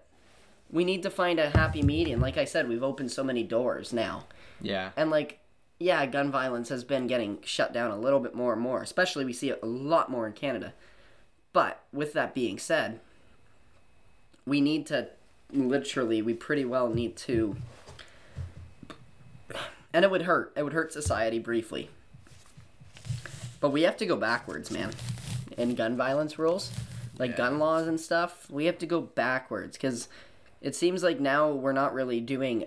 we 0.72 0.84
need 0.84 1.02
to 1.02 1.10
find 1.10 1.38
a 1.38 1.50
happy 1.50 1.82
medium. 1.82 2.20
Like 2.20 2.36
I 2.36 2.44
said, 2.44 2.68
we've 2.68 2.82
opened 2.82 3.10
so 3.10 3.24
many 3.24 3.42
doors 3.42 3.92
now. 3.92 4.26
Yeah. 4.60 4.90
And 4.96 5.10
like, 5.10 5.40
yeah, 5.78 6.04
gun 6.06 6.30
violence 6.30 6.68
has 6.68 6.84
been 6.84 7.06
getting 7.06 7.38
shut 7.42 7.72
down 7.72 7.90
a 7.90 7.98
little 7.98 8.20
bit 8.20 8.34
more 8.34 8.52
and 8.52 8.62
more. 8.62 8.82
Especially 8.82 9.24
we 9.24 9.32
see 9.32 9.50
it 9.50 9.60
a 9.62 9.66
lot 9.66 10.10
more 10.10 10.26
in 10.26 10.32
Canada. 10.32 10.72
But 11.52 11.82
with 11.92 12.12
that 12.12 12.34
being 12.34 12.58
said, 12.58 13.00
we 14.46 14.60
need 14.60 14.86
to 14.86 15.08
literally, 15.52 16.22
we 16.22 16.34
pretty 16.34 16.64
well 16.64 16.88
need 16.88 17.16
to, 17.16 17.56
and 19.92 20.04
it 20.04 20.10
would 20.10 20.22
hurt. 20.22 20.52
It 20.56 20.62
would 20.62 20.72
hurt 20.72 20.92
society 20.92 21.38
briefly. 21.40 21.90
But 23.58 23.70
we 23.70 23.82
have 23.82 23.96
to 23.98 24.06
go 24.06 24.16
backwards, 24.16 24.70
man. 24.70 24.92
In 25.58 25.74
gun 25.74 25.96
violence 25.96 26.38
rules, 26.38 26.70
like 27.18 27.32
Yeah. 27.32 27.36
gun 27.38 27.58
laws 27.58 27.86
and 27.88 28.00
stuff, 28.00 28.48
we 28.50 28.66
have 28.66 28.78
to 28.78 28.86
go 28.86 29.00
backwards 29.00 29.76
because 29.76 30.08
it 30.60 30.74
seems 30.74 31.02
like 31.02 31.20
now 31.20 31.50
we're 31.50 31.72
not 31.72 31.94
really 31.94 32.20
doing 32.20 32.64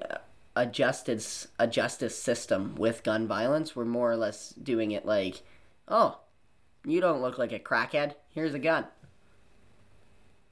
a- 0.56 0.66
justice 0.66 1.48
a 1.60 1.68
justice 1.68 2.18
system 2.18 2.76
with 2.76 3.04
gun 3.04 3.28
violence. 3.28 3.76
We're 3.76 3.86
more 3.86 4.12
or 4.12 4.18
less 4.18 4.50
doing 4.50 4.92
it 4.92 5.06
like, 5.06 5.42
oh, 5.88 6.20
you 6.86 7.02
don't 7.02 7.22
look 7.22 7.38
like 7.38 7.52
a 7.52 7.60
crackhead. 7.60 8.16
Here's 8.30 8.54
a 8.54 8.60
gun. 8.60 8.86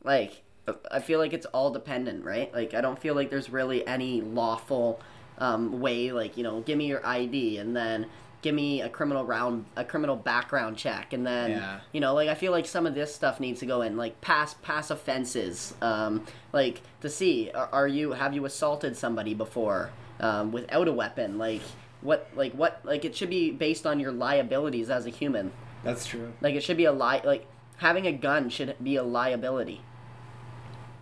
Like, 0.03 0.43
I 0.89 0.99
feel 0.99 1.19
like 1.19 1.33
it's 1.33 1.45
all 1.47 1.71
dependent, 1.71 2.23
right? 2.23 2.53
Like, 2.53 2.73
I 2.73 2.81
don't 2.81 2.99
feel 2.99 3.15
like 3.15 3.29
there's 3.29 3.49
really 3.49 3.85
any 3.85 4.21
lawful 4.21 4.99
um, 5.37 5.79
way. 5.79 6.11
Like, 6.11 6.37
you 6.37 6.43
know, 6.43 6.61
give 6.61 6.77
me 6.77 6.87
your 6.87 7.05
ID 7.05 7.57
and 7.57 7.75
then 7.75 8.07
give 8.41 8.55
me 8.55 8.81
a 8.81 8.89
criminal 8.89 9.23
round, 9.25 9.65
a 9.75 9.83
criminal 9.85 10.15
background 10.15 10.77
check, 10.77 11.13
and 11.13 11.25
then 11.25 11.51
Yeah. 11.51 11.79
you 11.91 12.01
know, 12.01 12.13
like 12.13 12.29
I 12.29 12.35
feel 12.35 12.51
like 12.51 12.65
some 12.65 12.85
of 12.85 12.93
this 12.95 13.13
stuff 13.13 13.39
needs 13.39 13.59
to 13.61 13.65
go 13.65 13.81
in, 13.81 13.97
like 13.97 14.19
past 14.21 14.61
past 14.61 14.91
offenses, 14.91 15.73
um, 15.81 16.25
like 16.53 16.81
to 17.01 17.09
see 17.09 17.51
are, 17.53 17.69
are 17.71 17.87
you 17.87 18.11
have 18.13 18.33
you 18.33 18.45
assaulted 18.45 18.97
somebody 18.97 19.33
before 19.33 19.91
um, 20.19 20.51
without 20.51 20.87
a 20.87 20.93
weapon, 20.93 21.37
like 21.37 21.61
what 22.01 22.29
like 22.35 22.53
what 22.53 22.79
like 22.83 23.05
it 23.05 23.15
should 23.15 23.29
be 23.29 23.51
based 23.51 23.85
on 23.85 23.99
your 23.99 24.11
liabilities 24.11 24.89
as 24.89 25.05
a 25.05 25.09
human. 25.09 25.51
That's 25.83 26.05
true. 26.05 26.33
Like 26.41 26.55
it 26.55 26.63
should 26.63 26.77
be 26.77 26.85
a 26.85 26.91
li- 26.91 27.21
like 27.23 27.45
having 27.77 28.05
a 28.07 28.11
gun 28.11 28.49
should 28.49 28.75
be 28.83 28.95
a 28.95 29.03
liability. 29.03 29.81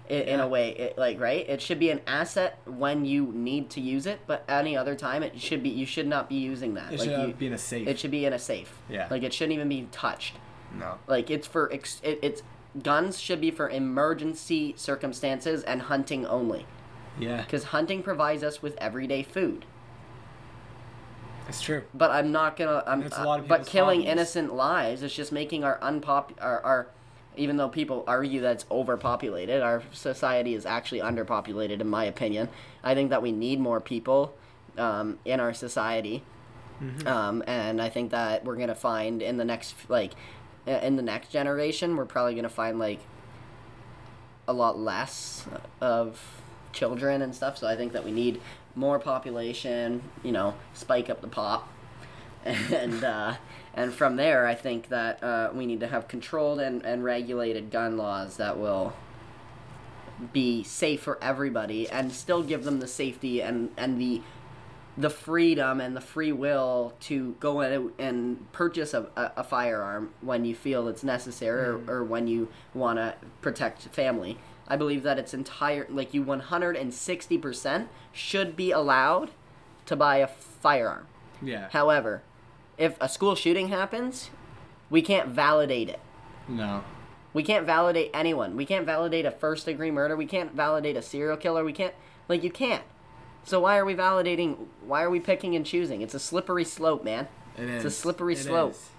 In, 0.09 0.21
in 0.23 0.39
a 0.39 0.47
way, 0.47 0.69
it, 0.71 0.97
like 0.97 1.19
right, 1.19 1.47
it 1.47 1.61
should 1.61 1.77
be 1.79 1.91
an 1.91 2.01
asset 2.07 2.57
when 2.65 3.05
you 3.05 3.27
need 3.31 3.69
to 3.71 3.79
use 3.81 4.07
it, 4.07 4.19
but 4.25 4.43
any 4.49 4.75
other 4.75 4.95
time 4.95 5.21
it 5.21 5.39
should 5.39 5.61
be 5.61 5.69
you 5.69 5.85
should 5.85 6.07
not 6.07 6.27
be 6.27 6.35
using 6.35 6.73
that. 6.73 6.91
It 6.91 6.99
like 6.99 7.09
should 7.09 7.27
you, 7.27 7.33
be 7.35 7.45
in 7.47 7.53
a 7.53 7.57
safe. 7.59 7.87
it 7.87 7.99
should 7.99 8.09
be 8.11 8.25
in 8.25 8.33
a 8.33 8.39
safe. 8.39 8.73
Yeah. 8.89 9.07
Like 9.11 9.21
it 9.21 9.33
shouldn't 9.33 9.53
even 9.53 9.69
be 9.69 9.87
touched. 9.91 10.35
no. 10.75 10.97
Like 11.07 11.29
it's 11.29 11.45
for 11.45 11.71
ex- 11.71 12.01
it, 12.03 12.17
it's 12.23 12.41
guns 12.81 13.19
should 13.19 13.39
be 13.39 13.51
for 13.51 13.69
emergency 13.69 14.73
circumstances 14.77 15.61
and 15.63 15.83
hunting 15.83 16.25
only 16.25 16.65
Yeah. 17.19 17.41
because 17.43 17.65
hunting 17.65 18.01
provides 18.01 18.41
us 18.43 18.61
with 18.63 18.75
everyday 18.79 19.21
food. 19.21 19.65
It's 21.47 21.61
true. 21.61 21.83
But 21.93 22.11
I'm 22.11 22.31
not 22.31 22.57
gonna. 22.57 22.83
I'm. 22.85 23.01
It's 23.03 23.17
a 23.17 23.23
lot 23.23 23.39
of 23.39 23.47
but 23.47 23.65
killing 23.65 24.01
hobbies. 24.01 24.11
innocent 24.11 24.53
lives 24.53 25.01
is 25.01 25.13
just 25.13 25.31
making 25.31 25.63
our 25.63 25.79
unpop 25.79 26.31
our, 26.41 26.61
our 26.61 26.87
even 27.37 27.57
though 27.57 27.69
people 27.69 28.03
argue 28.07 28.41
that 28.41 28.51
it's 28.53 28.65
overpopulated, 28.69 29.61
our 29.61 29.83
society 29.91 30.53
is 30.53 30.65
actually 30.65 30.99
underpopulated, 31.01 31.79
in 31.79 31.87
my 31.87 32.03
opinion. 32.05 32.49
I 32.83 32.93
think 32.95 33.09
that 33.11 33.21
we 33.21 33.31
need 33.31 33.59
more 33.59 33.79
people 33.79 34.35
um, 34.77 35.19
in 35.25 35.39
our 35.39 35.53
society, 35.53 36.23
Mm-hmm. 36.81 37.07
um, 37.09 37.43
and 37.45 37.81
I 37.81 37.89
think 37.89 38.11
that 38.11 38.45
we're 38.45 38.55
gonna 38.55 38.73
find 38.73 39.21
in 39.21 39.35
the 39.35 39.43
next 39.43 39.75
like 39.89 40.13
in 40.65 40.95
the 40.95 41.01
next 41.01 41.29
generation, 41.29 41.97
we're 41.97 42.05
probably 42.05 42.35
gonna 42.35 42.47
find 42.47 42.79
like 42.79 43.01
a 44.47 44.53
lot 44.53 44.79
less 44.79 45.45
of 45.81 46.41
children 46.71 47.21
and 47.21 47.35
stuff. 47.35 47.57
So 47.57 47.67
I 47.67 47.75
think 47.75 47.91
that 47.91 48.05
we 48.05 48.11
need 48.11 48.39
more 48.75 48.97
population. 48.97 50.01
You 50.23 50.31
know, 50.31 50.53
spike 50.73 51.09
up 51.09 51.19
the 51.19 51.27
pop, 51.27 51.67
and 52.45 53.03
uh, 53.03 53.35
and 53.73 53.93
from 53.93 54.15
there, 54.15 54.47
I 54.47 54.55
think 54.55 54.89
that 54.89 55.23
uh, 55.23 55.51
we 55.53 55.65
need 55.65 55.79
to 55.81 55.87
have 55.87 56.07
controlled 56.07 56.59
and, 56.59 56.83
and 56.85 57.03
regulated 57.03 57.71
gun 57.71 57.97
laws 57.97 58.37
that 58.37 58.57
will 58.57 58.93
be 60.33 60.63
safe 60.63 61.01
for 61.01 61.17
everybody 61.21 61.89
and 61.89 62.11
still 62.11 62.43
give 62.43 62.65
them 62.65 62.79
the 62.79 62.87
safety 62.87 63.41
and 63.41 63.71
and 63.77 64.01
the 64.01 64.21
the 64.97 65.09
freedom 65.09 65.79
and 65.79 65.95
the 65.95 66.01
free 66.01 66.31
will 66.31 66.93
to 66.99 67.35
go 67.39 67.61
out 67.61 67.93
and 67.97 68.51
purchase 68.51 68.93
a, 68.93 69.07
a, 69.15 69.31
a 69.37 69.43
firearm 69.43 70.11
when 70.19 70.43
you 70.43 70.53
feel 70.53 70.89
it's 70.89 71.05
necessary 71.05 71.69
or, 71.69 71.81
or 71.87 72.03
when 72.03 72.27
you 72.27 72.49
want 72.73 72.97
to 72.97 73.15
protect 73.41 73.83
family. 73.83 74.37
I 74.67 74.75
believe 74.75 75.03
that 75.03 75.17
it's 75.17 75.33
entire 75.33 75.87
like 75.89 76.13
you 76.13 76.23
160% 76.23 77.87
should 78.11 78.55
be 78.57 78.71
allowed 78.71 79.31
to 79.85 79.95
buy 79.95 80.17
a 80.17 80.27
firearm. 80.27 81.07
Yeah. 81.41 81.69
However, 81.71 82.21
if 82.79 82.97
a 82.99 83.07
school 83.07 83.35
shooting 83.35 83.67
happens, 83.67 84.31
we 84.89 85.01
can't 85.03 85.27
validate 85.29 85.89
it. 85.89 85.99
No. 86.47 86.83
We 87.33 87.43
can't 87.43 87.65
validate 87.65 88.09
anyone. 88.13 88.55
We 88.55 88.65
can't 88.65 88.85
validate 88.87 89.25
a 89.25 89.31
first 89.31 89.65
degree 89.67 89.91
murder. 89.91 90.15
We 90.15 90.25
can't 90.25 90.53
validate 90.53 90.97
a 90.97 91.01
serial 91.03 91.37
killer. 91.37 91.63
We 91.63 91.73
can't 91.73 91.93
like 92.27 92.43
you 92.43 92.49
can't. 92.49 92.83
So 93.43 93.59
why 93.59 93.77
are 93.77 93.85
we 93.85 93.93
validating 93.93 94.57
why 94.85 95.03
are 95.03 95.09
we 95.11 95.19
picking 95.19 95.55
and 95.55 95.65
choosing? 95.65 96.01
It's 96.01 96.15
a 96.15 96.19
slippery 96.19 96.65
slope, 96.65 97.03
man. 97.03 97.27
It 97.57 97.65
is. 97.69 97.85
It's 97.85 97.93
a 97.95 97.97
slippery 97.99 98.33
It 98.33 98.39
slope. 98.39 98.71
is. 98.71 98.89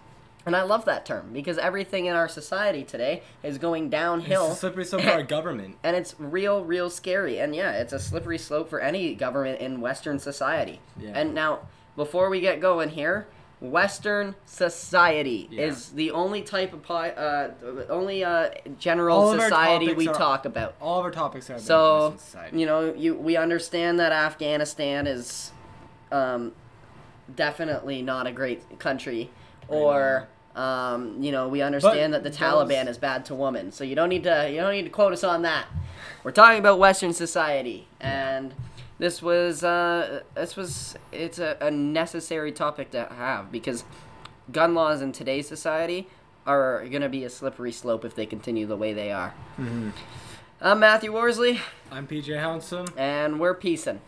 And 0.46 0.56
I 0.56 0.62
love 0.62 0.84
that 0.86 1.04
term 1.04 1.32
because 1.32 1.58
everything 1.58 2.06
in 2.06 2.14
our 2.16 2.28
society 2.28 2.82
today 2.82 3.22
is 3.42 3.58
going 3.58 3.90
downhill. 3.90 4.46
It's 4.46 4.56
a 4.56 4.60
slippery 4.60 4.84
slope 4.84 5.02
for 5.02 5.10
our 5.10 5.22
government. 5.36 5.76
and 5.82 5.96
it's 5.96 6.14
real, 6.18 6.64
real 6.64 6.88
scary. 6.88 7.38
And 7.38 7.54
yeah, 7.54 7.72
it's 7.72 7.92
a 7.92 7.98
slippery 7.98 8.38
slope 8.38 8.70
for 8.70 8.80
any 8.80 9.14
government 9.14 9.60
in 9.60 9.80
Western 9.80 10.18
society. 10.18 10.80
Yeah. 10.98 11.10
And 11.14 11.34
now, 11.34 11.60
before 11.96 12.30
we 12.30 12.40
get 12.40 12.60
going 12.60 12.88
here, 12.90 13.26
Western 13.60 14.34
society 14.46 15.46
Yeah. 15.50 15.66
is 15.66 15.90
the 15.90 16.10
only 16.12 16.40
type 16.42 16.72
of 16.72 16.82
pi- 16.82 17.10
uh, 17.10 17.50
only 17.90 18.24
uh, 18.24 18.48
general 18.78 19.18
All 19.18 19.32
society 19.38 19.92
we 19.92 20.08
are- 20.08 20.14
talk 20.14 20.44
about. 20.46 20.74
All 20.80 20.98
of 20.98 21.04
our 21.04 21.10
topics 21.10 21.50
are 21.50 21.54
about 21.54 21.62
So 21.62 22.00
Western 22.10 22.18
society. 22.18 22.58
you 22.60 22.66
know, 22.66 22.94
you 22.94 23.14
we 23.14 23.36
understand 23.36 24.00
that 24.00 24.12
Afghanistan 24.12 25.06
is 25.06 25.52
um, 26.10 26.52
definitely 27.36 28.02
not 28.02 28.26
a 28.26 28.32
great 28.32 28.78
country, 28.78 29.30
or 29.68 30.28
um, 30.56 31.22
you 31.22 31.30
know, 31.30 31.46
we 31.46 31.60
understand 31.62 32.12
But 32.12 32.24
that 32.24 32.32
the 32.32 32.36
Taliban 32.36 32.88
is 32.88 32.98
bad 32.98 33.24
to 33.26 33.34
women. 33.34 33.70
So 33.72 33.84
you 33.84 33.94
don't 33.94 34.08
need 34.08 34.24
to 34.24 34.50
you 34.50 34.60
don't 34.60 34.72
need 34.72 34.84
to 34.84 34.90
quote 34.90 35.12
us 35.12 35.22
on 35.22 35.42
that. 35.42 35.66
We're 36.24 36.32
talking 36.32 36.58
about 36.58 36.78
Western 36.78 37.12
society, 37.12 37.86
and 38.00 38.54
this 39.00 39.22
was 39.22 39.64
uh, 39.64 40.20
this 40.34 40.56
was 40.56 40.94
it's 41.10 41.38
a, 41.38 41.56
a 41.60 41.70
necessary 41.70 42.52
topic 42.52 42.90
to 42.90 43.06
have 43.06 43.50
because 43.50 43.82
gun 44.52 44.74
laws 44.74 45.00
in 45.00 45.10
today's 45.10 45.48
society 45.48 46.06
are 46.46 46.86
going 46.88 47.02
to 47.02 47.08
be 47.08 47.24
a 47.24 47.30
slippery 47.30 47.72
slope 47.72 48.04
if 48.04 48.14
they 48.14 48.26
continue 48.26 48.66
the 48.66 48.76
way 48.76 48.92
they 48.92 49.10
are. 49.10 49.34
I'm 50.60 50.80
Matthew 50.80 51.12
Worsley, 51.12 51.60
I'm 51.90 52.06
PJ 52.06 52.26
Hounsom. 52.26 52.92
and 52.96 53.40
we're 53.40 53.54
peacing. 53.54 54.02